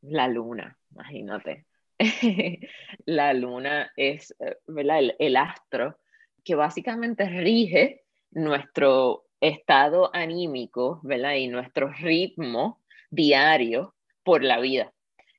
[0.01, 1.65] La luna, imagínate.
[3.05, 5.99] la luna es eh, El, el astro
[6.43, 11.33] que básicamente rige nuestro estado anímico ¿verdad?
[11.33, 14.93] y nuestro ritmo diario por la vida.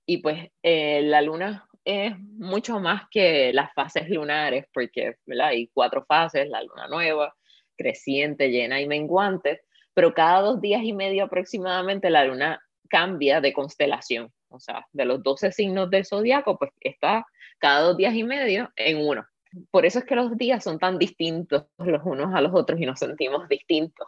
[0.04, 6.04] Y pues eh, la luna es mucho más que las fases lunares, porque hay cuatro
[6.04, 7.34] fases, la luna nueva,
[7.76, 9.62] creciente, llena y menguante,
[9.94, 15.04] pero cada dos días y medio aproximadamente la luna cambia de constelación, o sea, de
[15.04, 17.26] los 12 signos del zodiaco, pues está
[17.58, 19.24] cada dos días y medio en uno.
[19.70, 22.86] Por eso es que los días son tan distintos los unos a los otros y
[22.86, 24.06] nos sentimos distintos.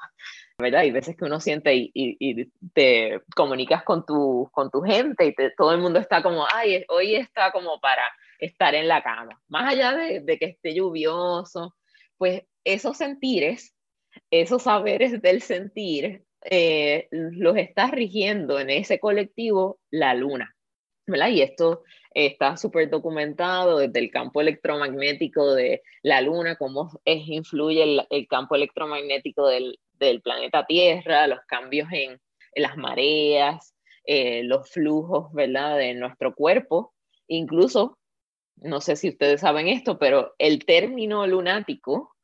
[0.59, 0.80] ¿verdad?
[0.80, 5.34] Hay veces que uno siente y, y, te comunicas con tu, con tu gente y
[5.57, 8.03] todo el mundo está como, ay, hoy está como para
[8.38, 9.40] estar en la cama.
[9.49, 11.74] Más allá de, de que esté lluvioso,
[12.16, 13.74] pues esos sentires,
[14.30, 20.53] esos saberes del sentir, eh, los está rigiendo en ese colectivo la luna.
[21.07, 21.28] ¿Verdad?
[21.28, 21.82] Y esto
[22.12, 28.28] está súper documentado desde el campo electromagnético de la luna, cómo es, influye el, el
[28.28, 32.20] campo electromagnético del, del planeta Tierra, los cambios en,
[32.57, 33.74] las mareas,
[34.05, 36.94] eh, los flujos, ¿verdad?, de nuestro cuerpo.
[37.26, 37.98] Incluso,
[38.57, 42.14] no sé si ustedes saben esto, pero el término lunático,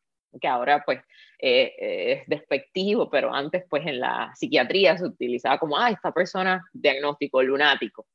[0.41, 1.01] que ahora pues
[1.41, 1.75] eh,
[2.21, 7.43] es despectivo, pero antes pues en la psiquiatría se utilizaba como, ah, esta persona diagnóstico
[7.43, 8.07] lunático.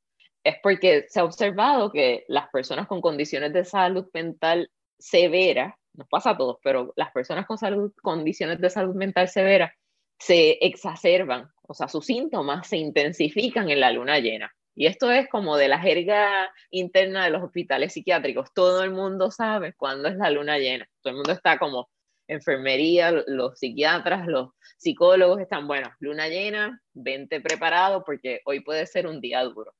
[0.46, 6.06] Es porque se ha observado que las personas con condiciones de salud mental severa nos
[6.08, 9.74] pasa a todos, pero las personas con salud, condiciones de salud mental severa
[10.20, 14.54] se exacerban, o sea, sus síntomas se intensifican en la luna llena.
[14.76, 18.52] Y esto es como de la jerga interna de los hospitales psiquiátricos.
[18.54, 20.86] Todo el mundo sabe cuándo es la luna llena.
[21.00, 21.88] Todo el mundo está como
[22.28, 29.08] enfermería, los psiquiatras, los psicólogos están, bueno, luna llena, vente preparado porque hoy puede ser
[29.08, 29.74] un día duro.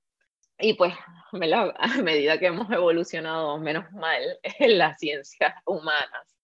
[0.58, 0.94] Y pues
[1.32, 6.36] a medida que hemos evolucionado menos mal en las ciencias humanas,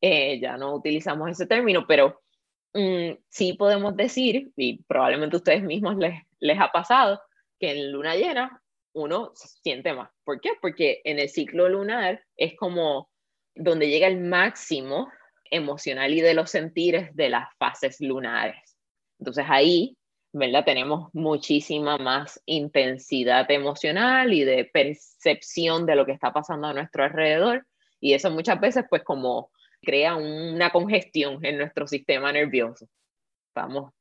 [0.00, 2.20] eh, ya no utilizamos ese término, pero
[2.74, 7.20] mm, sí podemos decir, y probablemente a ustedes mismos les, les ha pasado,
[7.58, 10.10] que en luna llena uno siente más.
[10.24, 10.50] ¿Por qué?
[10.60, 13.10] Porque en el ciclo lunar es como
[13.54, 15.10] donde llega el máximo
[15.50, 18.76] emocional y de los sentires de las fases lunares.
[19.18, 19.96] Entonces ahí,
[20.36, 20.66] ¿verdad?
[20.66, 27.04] Tenemos muchísima más intensidad emocional y de percepción de lo que está pasando a nuestro
[27.04, 27.66] alrededor
[28.00, 29.50] y eso muchas veces pues como
[29.82, 32.86] crea una congestión en nuestro sistema nervioso.
[33.48, 33.94] Estamos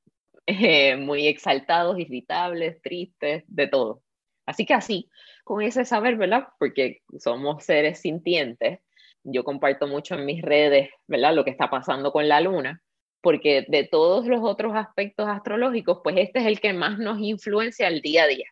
[0.45, 4.01] eh, muy exaltados, irritables, tristes, de todo.
[4.45, 5.09] Así que así,
[5.45, 6.49] con ese saber, ¿verdad?
[6.59, 8.79] Porque somos seres sintientes,
[9.23, 11.33] yo comparto mucho en mis redes, ¿verdad?
[11.33, 12.83] Lo que está pasando con la luna,
[13.26, 17.88] porque de todos los otros aspectos astrológicos, pues este es el que más nos influencia
[17.88, 18.45] el día a día.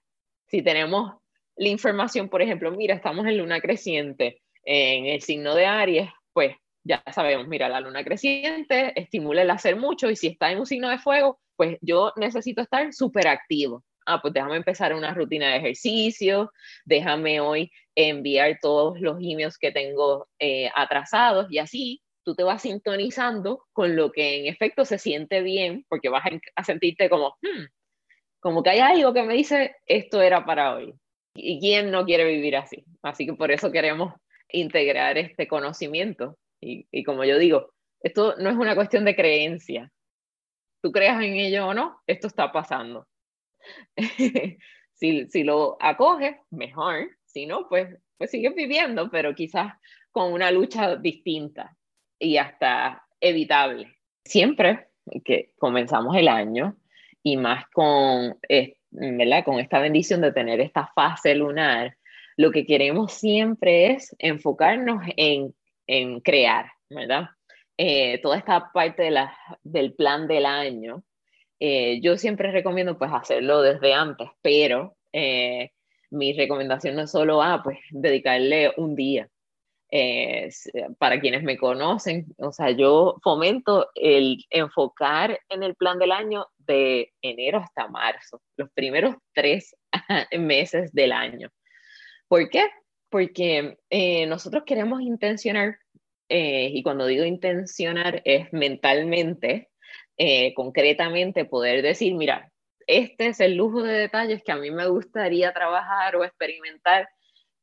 [0.48, 1.14] Si tenemos
[1.56, 6.56] la información, por ejemplo, mira, estamos en luna creciente en el signo de Aries, pues
[6.84, 10.66] ya sabemos, mira, la luna creciente estimula el hacer mucho y si está en un
[10.66, 15.52] signo de fuego, pues yo necesito estar súper activo ah, pues déjame empezar una rutina
[15.52, 16.52] de ejercicio,
[16.84, 22.62] déjame hoy enviar todos los emails que tengo eh, atrasados y así tú te vas
[22.62, 26.24] sintonizando con lo que en efecto se siente bien, porque vas
[26.56, 27.66] a, sentirte como, hmm,
[28.40, 30.94] como que hay algo que me dice, esto era para hoy.
[31.36, 32.86] ¿Y quién no quiere vivir así?
[33.02, 34.14] Así que por eso queremos
[34.50, 36.38] integrar este conocimiento.
[36.62, 39.92] Y, y como yo digo, esto no es una cuestión de creencia.
[40.82, 43.08] Tú creas en ello o no, esto está pasando.
[44.94, 47.10] si, si lo acoges, mejor.
[47.26, 49.74] Si no, pues, pues sigues viviendo, pero quizás
[50.12, 51.76] con una lucha distinta
[52.24, 53.98] y hasta evitable.
[54.24, 54.88] Siempre
[55.26, 56.78] que comenzamos el año
[57.22, 58.38] y más con,
[58.92, 59.44] ¿verdad?
[59.44, 61.96] con esta bendición de tener esta fase lunar,
[62.38, 65.54] lo que queremos siempre es enfocarnos en,
[65.88, 67.30] en crear, ¿verdad?
[67.78, 71.04] Eh, toda esta parte de la, del plan del año
[71.66, 75.72] eh, yo siempre recomiendo pues hacerlo desde antes, pero eh,
[76.12, 79.30] mi recomendación no es solo a ah, pues dedicarle un día.
[79.96, 80.50] Eh,
[80.98, 86.48] para quienes me conocen, o sea, yo fomento el enfocar en el plan del año
[86.58, 89.76] de enero hasta marzo, los primeros tres
[90.40, 91.50] meses del año.
[92.28, 92.70] ¿Por qué?
[93.10, 93.78] Porque
[94.28, 95.78] nosotros queremos intencionar,
[96.28, 99.70] y cuando digo intencionar es mentalmente,
[100.18, 102.52] eh, concretamente poder decir, mira,
[102.86, 107.10] este es el lujo de detalles que a mí me gustaría trabajar o experimentar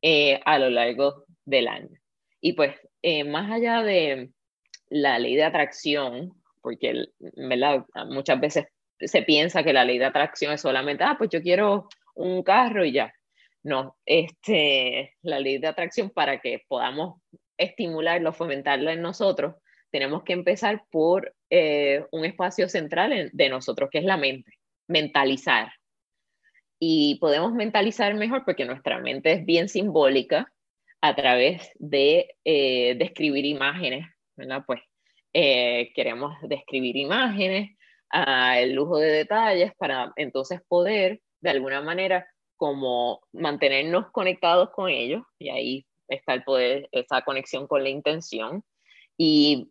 [0.03, 2.00] eh, a lo largo del año.
[2.41, 4.31] Y pues, eh, más allá de
[4.89, 6.33] la ley de atracción,
[6.63, 7.07] porque
[8.09, 8.67] muchas veces
[8.99, 12.85] se piensa que la ley de atracción es solamente, ah, pues yo quiero un carro
[12.85, 13.13] y ya.
[13.63, 17.21] No, este, la ley de atracción para que podamos
[17.59, 19.55] estimularlo, fomentarlo en nosotros,
[19.91, 24.53] tenemos que empezar por eh, un espacio central de nosotros, que es la mente,
[24.87, 25.73] mentalizar.
[26.79, 30.51] Y podemos mentalizar mejor porque nuestra mente es bien simbólica
[31.01, 34.65] a través de eh, describir imágenes, ¿verdad?
[34.67, 34.81] Pues
[35.33, 37.77] eh, queremos describir imágenes,
[38.11, 42.27] a el lujo de detalles para entonces poder de alguna manera
[42.57, 48.65] como mantenernos conectados con ellos y ahí está el poder, esa conexión con la intención
[49.17, 49.71] y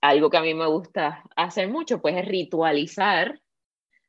[0.00, 3.38] algo que a mí me gusta hacer mucho, pues es ritualizar,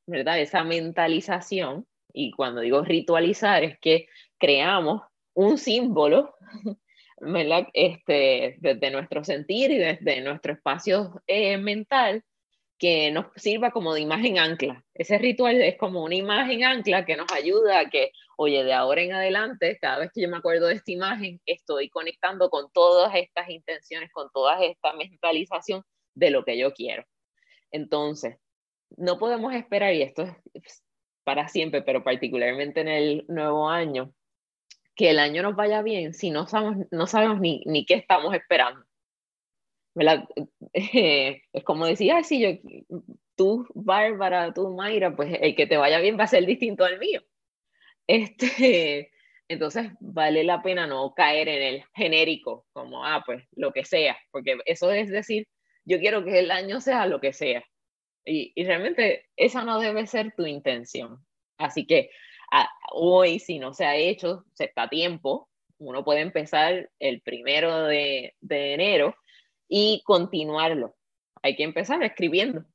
[0.06, 0.40] ¿verdad?
[0.40, 1.86] Esa mentalización.
[2.14, 4.08] Y cuando digo ritualizar es que
[4.38, 5.02] creamos
[5.34, 6.36] un símbolo,
[7.20, 7.68] ¿verdad?
[7.74, 12.24] Este, desde nuestro sentir y desde nuestro espacio eh, mental
[12.82, 14.84] que nos sirva como de imagen ancla.
[14.96, 19.04] Ese ritual es como una imagen ancla que nos ayuda a que, oye, de ahora
[19.04, 23.14] en adelante, cada vez que yo me acuerdo de esta imagen, estoy conectando con todas
[23.14, 25.84] estas intenciones, con toda esta mentalización
[26.16, 27.06] de lo que yo quiero.
[27.70, 28.38] Entonces,
[28.98, 30.24] no podemos esperar, y esto
[30.56, 30.84] es
[31.24, 34.12] para siempre, pero particularmente en el nuevo año,
[34.96, 38.34] que el año nos vaya bien si no sabemos, no sabemos ni, ni qué estamos
[38.34, 38.86] esperando.
[40.74, 42.50] es como decía, si yo,
[43.36, 47.00] tú, Bárbara, tú, Mayra, pues el que te vaya bien va a ser distinto al
[47.00, 47.22] mío.
[48.08, 49.12] Este,
[49.48, 54.18] entonces, vale la pena no caer en el genérico, como, ah, pues lo que sea,
[54.32, 55.48] porque eso es decir,
[55.86, 57.64] yo quiero que el año sea lo que sea.
[58.26, 61.26] Y, y realmente esa no debe ser tu intención.
[61.58, 62.12] Así que
[62.94, 67.86] hoy, si no se ha hecho, se está a tiempo, uno puede empezar el primero
[67.86, 69.16] de, de enero
[69.68, 70.96] y continuarlo.
[71.42, 72.66] Hay que empezar escribiendo.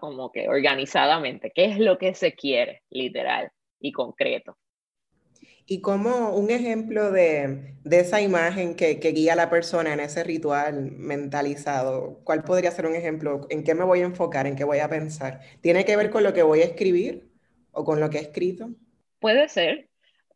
[0.00, 4.56] Como que organizadamente, qué es lo que se quiere, literal y concreto.
[5.64, 10.00] Y como un ejemplo de, de esa imagen que, que, guía a la persona en
[10.00, 13.46] ese ritual mentalizado, ¿cuál podría ser un ejemplo?
[13.50, 14.48] ¿En qué me voy a enfocar?
[14.48, 15.40] ¿En qué voy a pensar?
[15.60, 17.30] ¿Tiene que ver con lo que voy a escribir
[17.70, 18.70] o con lo que he escrito?
[19.20, 19.88] Puede ser.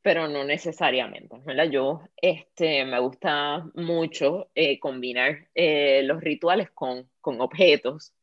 [0.03, 1.70] pero no necesariamente, ¿verdad?
[1.70, 8.14] Yo este, me gusta mucho eh, combinar eh, los rituales con, con objetos,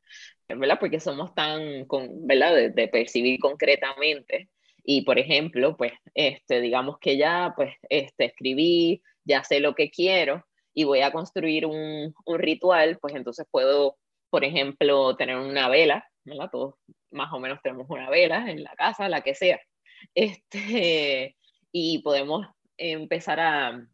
[0.49, 0.78] ¿verdad?
[0.80, 2.72] Porque somos tan, con, ¿verdad?
[2.74, 4.49] De, percibir concretamente.
[4.84, 9.91] Y, por ejemplo, pues, este, digamos que ya, pues, este, escribí, ya sé lo que
[9.91, 13.97] quiero y voy a construir un, un ritual, pues entonces puedo,
[14.30, 16.07] por ejemplo, tener una vela.
[16.51, 16.76] Todos
[17.12, 19.59] más o menos tenemos una vela en la casa, la que sea.
[20.16, 21.36] Este,
[21.72, 22.47] y podemos
[22.78, 23.88] empezar a,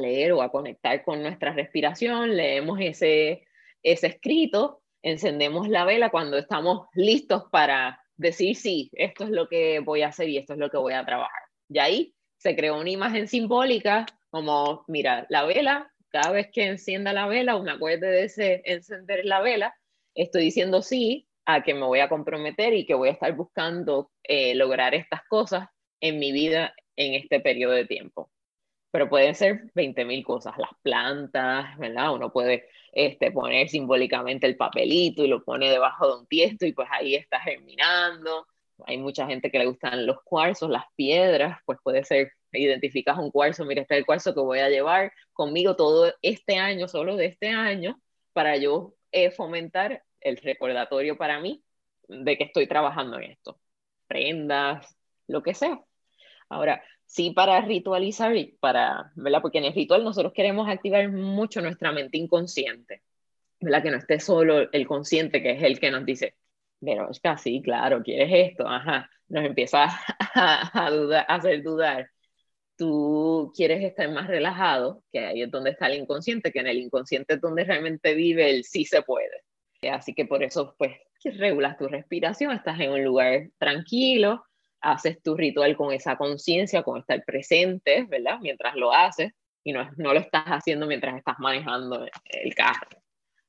[0.00, 3.46] leer o a conectar con nuestra respiración, leemos ese,
[3.82, 9.80] ese escrito, encendemos la vela cuando estamos listos para decir, sí, esto es lo que
[9.80, 11.42] voy a hacer y esto es lo que voy a trabajar.
[11.68, 17.12] Y ahí se creó una imagen simbólica como, mira, la vela, cada vez que encienda
[17.12, 19.74] la vela me acuerde de ese encender la vela,
[20.14, 24.10] estoy diciendo sí a que me voy a comprometer y que voy a estar buscando
[24.22, 25.68] eh, lograr estas cosas
[26.00, 28.30] en mi vida en este periodo de tiempo.
[28.90, 32.14] Pero pueden ser 20.000 cosas, las plantas, ¿verdad?
[32.14, 36.72] Uno puede este, poner simbólicamente el papelito y lo pone debajo de un tiesto y
[36.72, 38.46] pues ahí está germinando.
[38.86, 43.30] Hay mucha gente que le gustan los cuarzos, las piedras, pues puede ser, identificas un
[43.30, 47.16] cuarzo, mira, este es el cuarzo que voy a llevar conmigo todo este año, solo
[47.16, 48.00] de este año,
[48.32, 51.62] para yo eh, fomentar el recordatorio para mí
[52.08, 53.60] de que estoy trabajando en esto.
[54.06, 54.96] Prendas,
[55.26, 55.80] lo que sea.
[56.48, 59.42] Ahora, sí para ritualizar para, ¿verdad?
[59.42, 63.02] Porque en el ritual nosotros queremos activar mucho nuestra mente inconsciente,
[63.60, 63.82] ¿verdad?
[63.82, 66.36] Que no esté solo el consciente, que es el que nos dice,
[66.80, 69.84] pero es casi, claro, quieres esto, ajá, nos empieza
[70.34, 72.10] a, a hacer dudar.
[72.76, 76.78] Tú quieres estar más relajado, que ahí es donde está el inconsciente, que en el
[76.78, 79.44] inconsciente es donde realmente vive el sí se puede.
[79.90, 80.92] Así que por eso, pues,
[81.24, 84.44] regulas tu respiración, estás en un lugar tranquilo,
[84.80, 88.38] haces tu ritual con esa conciencia, con estar presente, ¿verdad?
[88.40, 89.32] Mientras lo haces
[89.62, 93.02] y no, no lo estás haciendo mientras estás manejando el carro,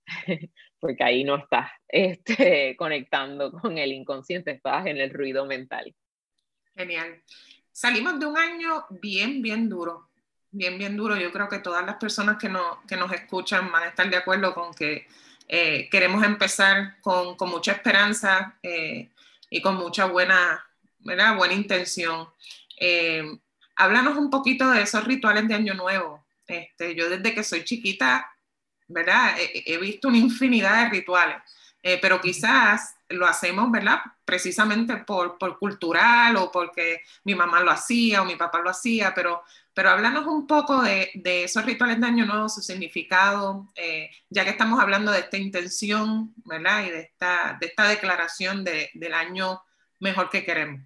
[0.80, 5.94] porque ahí no estás este, conectando con el inconsciente, estás en el ruido mental.
[6.74, 7.22] Genial.
[7.72, 10.10] Salimos de un año bien, bien duro,
[10.50, 11.18] bien, bien duro.
[11.18, 14.16] Yo creo que todas las personas que, no, que nos escuchan van a estar de
[14.16, 15.06] acuerdo con que
[15.48, 19.10] eh, queremos empezar con, con mucha esperanza eh,
[19.50, 20.66] y con mucha buena
[21.06, 21.38] ¿verdad?
[21.38, 22.28] Buena intención.
[22.78, 23.24] Eh,
[23.76, 26.26] háblanos un poquito de esos rituales de Año Nuevo.
[26.48, 28.30] Este, yo desde que soy chiquita,
[28.88, 29.36] ¿verdad?
[29.38, 31.38] He, visto una infinidad de rituales,
[31.82, 34.00] eh, pero quizás lo hacemos, ¿verdad?
[34.26, 39.14] Precisamente por, por, cultural o porque mi mamá lo hacía o mi papá lo hacía,
[39.14, 39.44] pero,
[39.76, 44.46] pero háblanos un poco de, de esos rituales de Año Nuevo, su significado, eh, ya
[44.46, 46.86] que estamos hablando de esta intención, ¿verdad?
[46.86, 49.62] Y de esta, de esta declaración de, del año
[50.00, 50.80] mejor que queremos.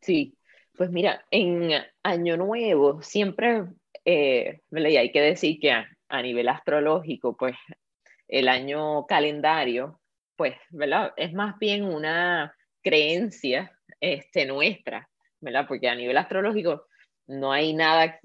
[0.00, 0.38] Sí,
[0.76, 1.72] pues mira, en
[2.04, 3.64] Año Nuevo siempre,
[4.04, 7.56] eh, y hay que decir que a, nivel astrológico, pues
[8.28, 10.00] el año calendario,
[10.36, 11.12] pues, ¿verdad?
[11.16, 15.08] Es más bien una creencia este, nuestra,
[15.40, 15.66] ¿verdad?
[15.66, 16.85] Porque a nivel astrológico
[17.26, 18.20] no hay nada,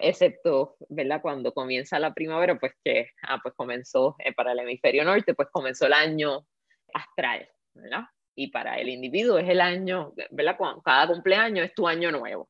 [0.00, 1.20] excepto, ¿verdad?
[1.22, 5.48] Cuando comienza la primavera, pues que, ah, pues comenzó eh, para el hemisferio norte, pues
[5.52, 6.46] comenzó el año
[6.94, 8.04] astral, ¿verdad?
[8.36, 10.58] y para el individuo es el año, ¿verdad?
[10.84, 12.48] Cada cumpleaños es tu año nuevo.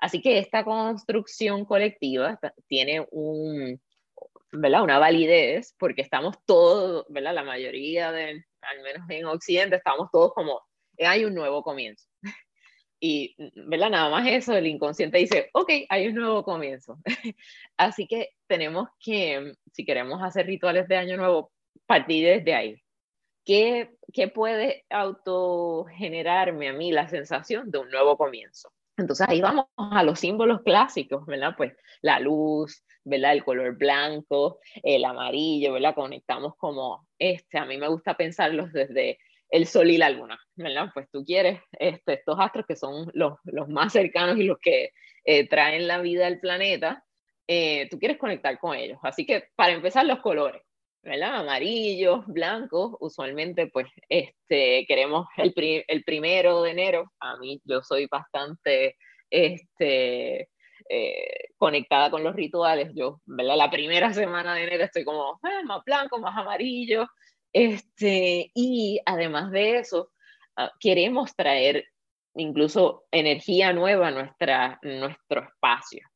[0.00, 3.80] Así que esta construcción colectiva tiene un,
[4.52, 4.84] ¿verdad?
[4.84, 7.34] una validez porque estamos todos, ¿verdad?
[7.34, 10.62] la mayoría, de, al menos en Occidente, estamos todos como,
[10.98, 12.08] hay un nuevo comienzo.
[13.00, 13.90] Y, ¿verdad?
[13.90, 16.98] Nada más eso, el inconsciente dice, ok, hay un nuevo comienzo.
[17.76, 21.52] Así que tenemos que, si queremos hacer rituales de año nuevo,
[21.86, 22.82] partir desde ahí.
[23.48, 28.70] ¿qué, qué puede autogenerarme a mí la sensación de un nuevo comienzo?
[28.98, 31.54] Entonces ahí vamos a los símbolos clásicos, ¿verdad?
[31.56, 31.72] Pues
[32.02, 33.32] la luz, ¿verdad?
[33.32, 35.94] El color blanco, el amarillo, ¿verdad?
[35.94, 39.18] Conectamos como este, a mí me gusta pensarlos desde
[39.50, 40.90] el sol y la luna, ¿verdad?
[40.92, 43.38] Pues tú quieres este, estos astros que son los,
[43.68, 44.90] más cercanos y los que
[45.24, 47.04] eh, traen la vida al planeta,
[47.46, 48.98] eh, tú quieres conectar con ellos.
[49.02, 50.62] Así que para empezar los colores,
[51.02, 51.36] ¿verdad?
[51.36, 55.54] Amarillos, blancos, usualmente pues este, queremos el,
[55.86, 58.96] el primero de enero, a mí yo soy bastante
[59.30, 60.48] este,
[60.90, 63.56] eh, conectada con los rituales, yo, ¿verdad?
[63.56, 67.06] La primera semana de enero estoy como ah, más blanco, más amarillo,
[67.52, 70.10] este, y además de eso,
[70.56, 71.86] ah, queremos traer
[72.34, 76.06] incluso energía nueva a nuestra, nuestro espacio.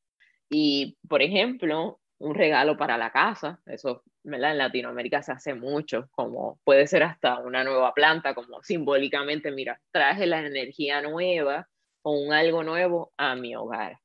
[0.50, 4.52] Y, por ejemplo, un regalo para la casa, eso ¿verdad?
[4.52, 9.80] en Latinoamérica se hace mucho, como puede ser hasta una nueva planta, como simbólicamente, mira,
[9.90, 11.68] traje la energía nueva
[12.02, 13.98] o un algo nuevo a mi hogar.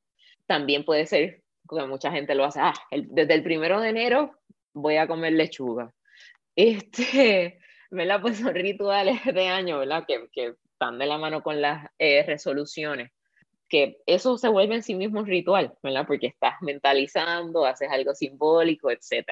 [0.46, 4.32] también puede ser, porque mucha gente lo hace, ah, desde el primero de enero
[4.72, 5.92] voy a comer lechuga.
[6.58, 8.20] Este, ¿verdad?
[8.20, 10.04] Pues son rituales de año, ¿verdad?
[10.06, 13.12] Que, que están de la mano con las eh, resoluciones.
[13.68, 16.04] Que eso se vuelve en sí mismo un ritual, ¿verdad?
[16.06, 19.28] Porque estás mentalizando, haces algo simbólico, etc.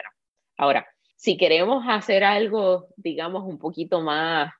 [0.57, 4.53] Ahora, si queremos hacer algo, digamos, un poquito más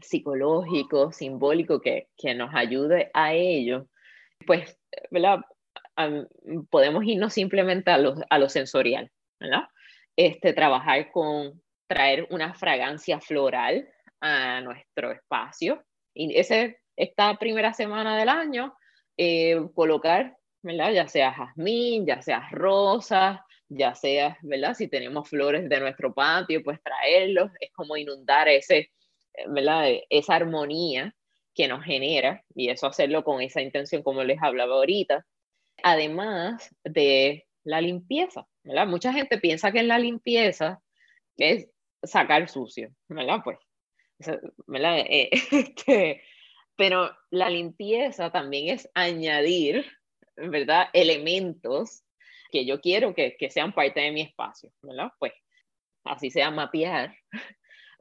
[0.00, 3.88] psicológico, simbólico, que, que nos ayude a ello,
[4.46, 4.78] pues,
[5.10, 5.40] ¿verdad?
[6.70, 9.64] podemos irnos simplemente a lo, a lo sensorial, ¿verdad?
[10.14, 13.88] Este, trabajar con traer una fragancia floral
[14.20, 15.82] a nuestro espacio.
[16.14, 18.74] Y ese, esta primera semana del año,
[19.16, 20.92] eh, colocar, ¿verdad?
[20.92, 24.74] Ya sea jazmín, ya sea rosas, ya sea, ¿verdad?
[24.74, 27.50] Si tenemos flores de nuestro patio, pues traerlos.
[27.60, 28.90] Es como inundar ese,
[29.48, 29.88] ¿verdad?
[30.10, 31.14] Esa armonía
[31.54, 35.26] que nos genera y eso hacerlo con esa intención como les hablaba ahorita.
[35.82, 38.86] Además de la limpieza, ¿verdad?
[38.86, 40.80] Mucha gente piensa que en la limpieza
[41.36, 41.68] es
[42.02, 43.40] sacar sucio, ¿verdad?
[43.44, 43.58] Pues,
[44.66, 44.98] ¿verdad?
[44.98, 46.22] Eh, este,
[46.76, 49.84] pero la limpieza también es añadir,
[50.36, 50.88] ¿verdad?
[50.92, 52.04] Elementos
[52.50, 55.10] que yo quiero que, que sean parte de mi espacio, ¿verdad?
[55.18, 55.32] Pues
[56.04, 57.14] así sea mapear,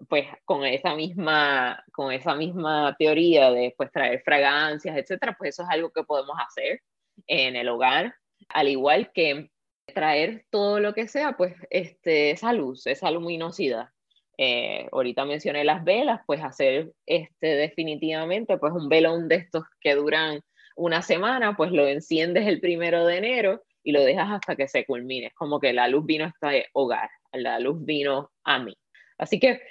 [0.10, 5.64] pues con esa misma, con esa misma teoría de pues traer fragancias, etcétera, pues eso
[5.64, 6.82] es algo que podemos hacer
[7.26, 8.16] en el hogar,
[8.50, 9.50] al igual que
[9.94, 13.90] traer todo lo que sea, pues este, esa luz, esa luminosidad.
[14.38, 19.96] Eh, ahorita mencioné las velas, pues hacer este, definitivamente pues un velón de estos que
[19.96, 20.42] duran
[20.76, 24.86] una semana, pues lo enciendes el primero de enero y lo dejas hasta que se
[24.86, 25.28] culmine.
[25.28, 28.78] Es como que la luz vino a este hogar, la luz vino a mí.
[29.18, 29.62] Así que,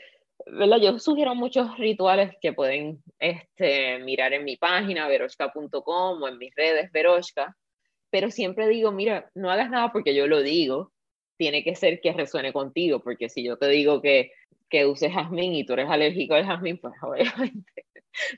[0.47, 0.79] ¿verdad?
[0.79, 6.53] Yo sugiero muchos rituales que pueden este, mirar en mi página, veroshka.com o en mis
[6.57, 7.55] redes, Veroshka
[8.17, 10.91] pero siempre digo, mira, no hagas nada porque yo lo digo,
[11.37, 14.33] tiene que ser que resuene contigo, porque si yo te digo que,
[14.71, 17.85] que uses jazmín y tú eres alérgico al jazmín, pues obviamente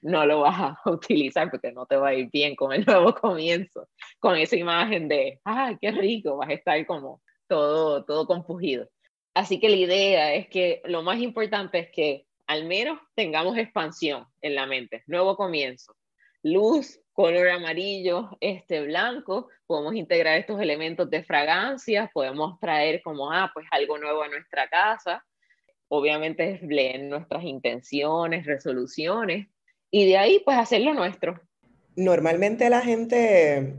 [0.02, 3.14] no lo vas a utilizar porque no te va a ir bien con el nuevo
[3.14, 8.88] comienzo, con esa imagen de, ay, qué rico, vas a estar como todo, todo compugido.
[9.32, 14.26] Así que la idea es que lo más importante es que al menos tengamos expansión
[14.40, 15.94] en la mente, nuevo comienzo,
[16.42, 23.50] luz, color amarillo, este blanco, podemos integrar estos elementos de fragancias, podemos traer como, ah,
[23.52, 25.24] pues algo nuevo a nuestra casa,
[25.88, 29.48] obviamente leer nuestras intenciones, resoluciones,
[29.90, 31.40] y de ahí pues hacerlo nuestro.
[31.96, 33.74] Normalmente la gente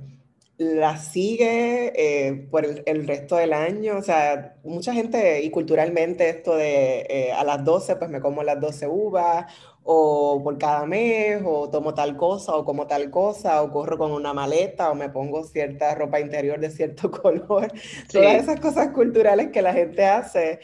[0.59, 6.53] la sigue eh, por el, resto del año, o sea, mucha gente y culturalmente esto
[6.53, 9.45] de eh, a las 12 pues me como las 12 uvas
[9.83, 14.11] o por cada mes, o tomo tal cosa, o como tal cosa, o corro con
[14.11, 17.71] una maleta, o me pongo cierta ropa interior de cierto color.
[18.11, 20.59] Todas esas cosas culturales que la gente hace,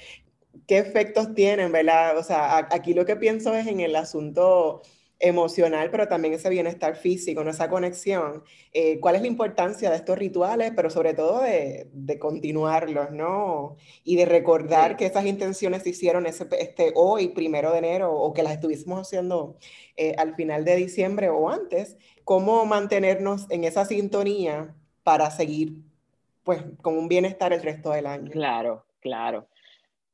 [0.67, 2.17] ¿qué efectos tienen, verdad?
[2.17, 4.81] O sea, aquí lo que pienso es en el asunto
[5.19, 7.51] emocional, pero también ese bienestar físico, ¿no?
[7.51, 8.43] esa conexión.
[8.73, 13.77] Eh, ¿Cuál es la importancia de estos rituales, pero sobre todo de, de continuarlos, ¿no?
[14.03, 18.33] Y de recordar que esas intenciones se hicieron ese, este, hoy, primero de enero, o
[18.33, 19.57] que las estuviésemos haciendo
[19.95, 25.75] eh, al final de diciembre o antes, cómo mantenernos en esa sintonía para seguir
[26.43, 28.29] pues con un bienestar el resto del año.
[28.31, 29.47] Claro, claro.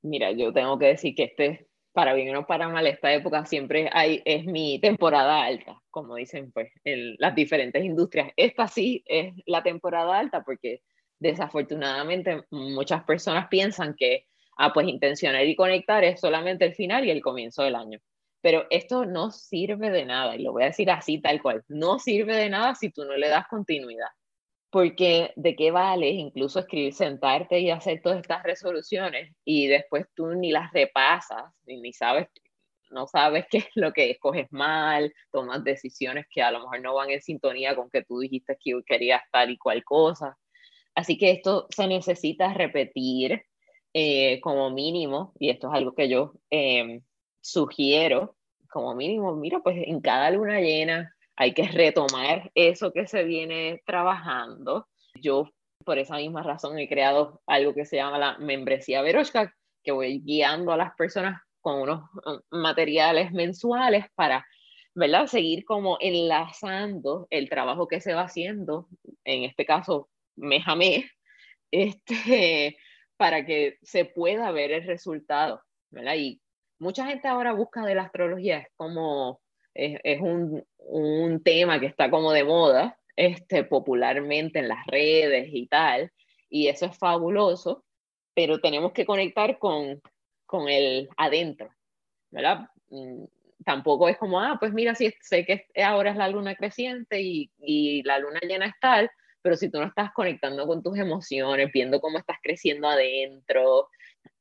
[0.02, 3.90] Mira, yo tengo que decir que este para bien o para mal, esta época siempre
[3.92, 8.32] hay, es mi temporada alta, como dicen pues las diferentes industrias.
[8.36, 10.82] Esta sí es la temporada alta porque
[11.20, 14.28] desafortunadamente muchas personas piensan que,
[14.58, 18.00] ah, pues intencionar y conectar es solamente el final y el comienzo del año.
[18.42, 22.00] Pero esto no sirve de nada, y lo voy a decir así tal cual, no
[22.00, 24.08] sirve de nada si tú no le das continuidad
[24.72, 30.28] porque de qué vale incluso escribir, sentarte y hacer todas estas resoluciones y después tú
[30.28, 32.28] ni las repasas, ni, sabes,
[32.90, 36.96] no sabes qué es lo que escoges mal, tomas decisiones que a lo mejor no
[36.96, 40.38] van en sintonía con que tú dijiste que querías tal y cual cosa.
[40.96, 43.44] Así que esto se necesita repetir
[43.94, 47.02] eh, como mínimo, y esto es algo que yo em,
[47.42, 48.38] sugiero,
[48.70, 53.82] como mínimo, mira, pues en cada luna llena, hay que retomar eso que se viene
[53.84, 54.88] trabajando.
[55.16, 55.50] Yo,
[55.84, 59.52] por esa misma razón, he creado algo que se llama la membresía Veroshka,
[59.84, 64.46] que voy guiando a las personas con unos mm, materiales mensuales para
[64.94, 65.26] ¿verdad?
[65.26, 68.88] Seguir como enlazando el trabajo que se va haciendo,
[69.24, 71.06] en este caso mes a mes,
[71.72, 72.78] este,
[73.18, 76.16] para que se pueda ver el resultado, ¿verdad?
[76.18, 76.40] Y
[76.78, 79.42] mucha gente ahora busca de la astrología, es como
[79.74, 85.68] es, un, un, tema que está como de moda, este, popularmente en las redes y
[85.68, 86.12] tal,
[86.50, 87.86] y eso es fabuloso,
[88.34, 90.02] pero tenemos que conectar con,
[90.46, 91.74] con el adentro,
[92.30, 92.70] ¿verdad?
[92.90, 93.26] Mm,
[93.66, 97.52] tampoco es como, ah, pues mira, sí, sé que ahora es la luna creciente y,
[97.60, 99.10] y la luna llena es tal,
[99.42, 103.90] pero si tú no estás conectando con tus emociones, viendo cómo estás creciendo adentro,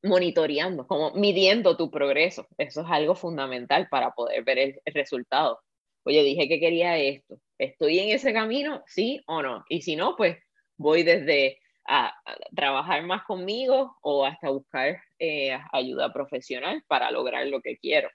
[0.03, 5.61] monitoreando, como midiendo tu progreso, eso es algo fundamental para poder ver el, resultado.
[6.05, 8.83] Oye, dije que quería esto, ¿estoy en ese camino?
[8.87, 9.65] ¿Sí o no?
[9.69, 10.39] Y si no, pues
[10.77, 12.15] voy desde a,
[12.55, 18.09] trabajar más conmigo o hasta buscar eh, ayuda profesional para lograr lo que quiero.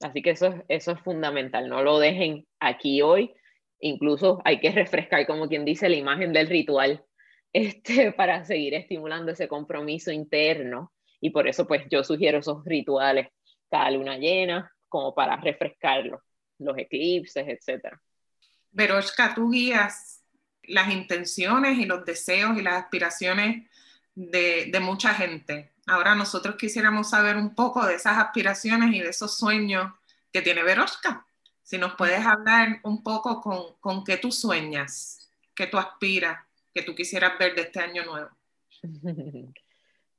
[0.00, 3.32] Así que eso, eso es fundamental, no lo dejen aquí hoy,
[3.82, 7.04] incluso hay que refrescar, como quien dice, la imagen del ritual
[7.52, 10.92] este, para seguir estimulando ese compromiso interno.
[11.20, 13.28] Y por eso, pues yo sugiero esos rituales
[13.70, 16.22] cada luna llena, como para refrescarlo,
[16.58, 17.96] los eclipses, etc.
[18.70, 20.22] Veroshka, tú guías
[20.64, 23.66] las intenciones y los deseos y las aspiraciones
[24.14, 25.72] de, de mucha gente.
[25.86, 29.90] Ahora nosotros quisiéramos saber un poco de esas aspiraciones y de esos sueños
[30.30, 31.26] que tiene Veroshka.
[31.72, 36.38] Si nos puedes hablar un poco con, con qué tú sueñas, qué tú aspiras,
[36.74, 38.28] que tú quisieras ver de este año nuevo.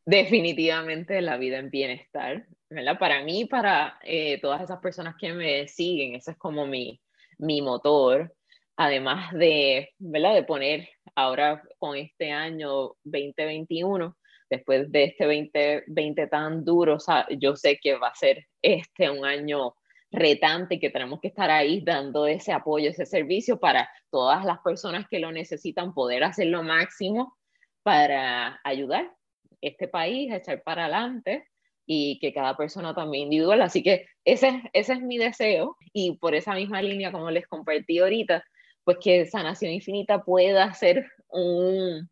[0.04, 2.98] Definitivamente la vida en bienestar, ¿verdad?
[2.98, 7.00] Para mí, para eh, todas esas personas que me siguen, ese es como mi,
[7.38, 8.36] mi motor.
[8.76, 10.34] Además de, ¿verdad?
[10.34, 14.18] De poner ahora con este año 2021,
[14.50, 19.08] después de este 2020 tan duro, o sea, yo sé que va a ser este
[19.12, 19.76] un año
[20.14, 25.08] retante que tenemos que estar ahí dando ese apoyo, ese servicio para todas las personas
[25.10, 27.36] que lo necesitan poder hacer lo máximo
[27.82, 29.12] para ayudar
[29.60, 31.48] este país a echar para adelante
[31.86, 33.62] y que cada persona también individual.
[33.64, 37.98] Así que ese, ese es mi deseo y por esa misma línea, como les compartí
[38.00, 38.46] ahorita,
[38.84, 42.08] pues que Sanación Infinita pueda ser un,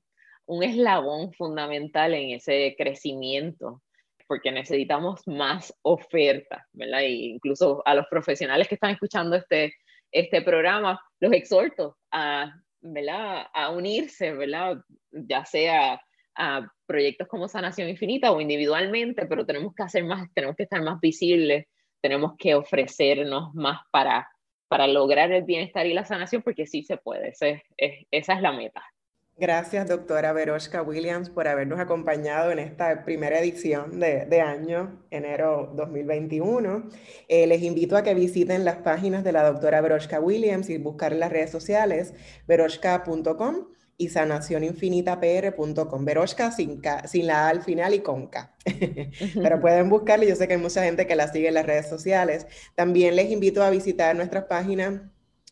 [0.46, 3.82] un eslabón fundamental en ese crecimiento
[4.32, 7.02] porque necesitamos más oferta, ¿verdad?
[7.02, 9.74] E incluso a los profesionales que están escuchando este,
[10.10, 13.48] este programa, los exhorto a, ¿verdad?
[13.54, 14.78] a unirse, ¿verdad?
[15.12, 16.02] ya sea
[16.38, 20.82] a proyectos como Sanación Infinita o individualmente, pero tenemos que hacer más, tenemos que estar
[20.82, 21.66] más visibles,
[22.00, 24.30] tenemos que ofrecernos más para,
[24.70, 28.82] para lograr el bienestar y la sanación, porque sí se puede, esa es la meta.
[29.42, 36.90] Gracias, doctora Veroshka Williams, por habernos acompañado en esta primera edición de, año, enero 2021.
[37.28, 41.12] Eh, les invito a que visiten las páginas de la doctora Veroshka Williams y buscar
[41.14, 42.14] en las redes sociales
[42.48, 46.06] veroshka.com y sanacioninfinitapr.com.
[46.06, 48.54] Veroshka sin, sin la A al final y con K.
[49.34, 51.90] Pero pueden buscarla, yo sé que hay mucha gente que la sigue en las redes
[51.90, 52.46] sociales.
[52.76, 55.02] También les invito a visitar nuestras páginas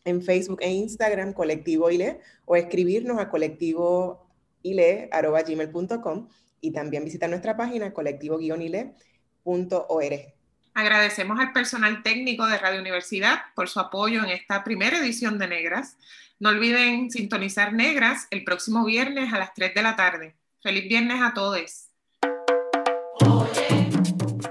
[0.04, 6.28] en Facebook e Instagram, Colectivo ILE, o escribirnos a colectivoile.gmail.com
[6.60, 10.34] y también visitar nuestra página colectivo-ile.org.
[10.74, 15.48] Agradecemos al personal técnico de Radio Universidad por su apoyo en esta primera edición de
[15.48, 15.96] Negras.
[16.38, 20.36] No olviden sintonizar Negras el próximo viernes a las 3 de la tarde.
[20.62, 21.89] Feliz viernes a todos.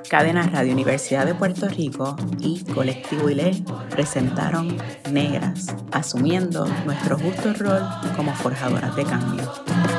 [0.10, 4.76] Cadena Radio Universidad de Puerto Rico y Colectivo ILE presentaron
[5.12, 7.84] Negras, asumiendo nuestro justo rol
[8.16, 9.99] como forjadoras de cambio.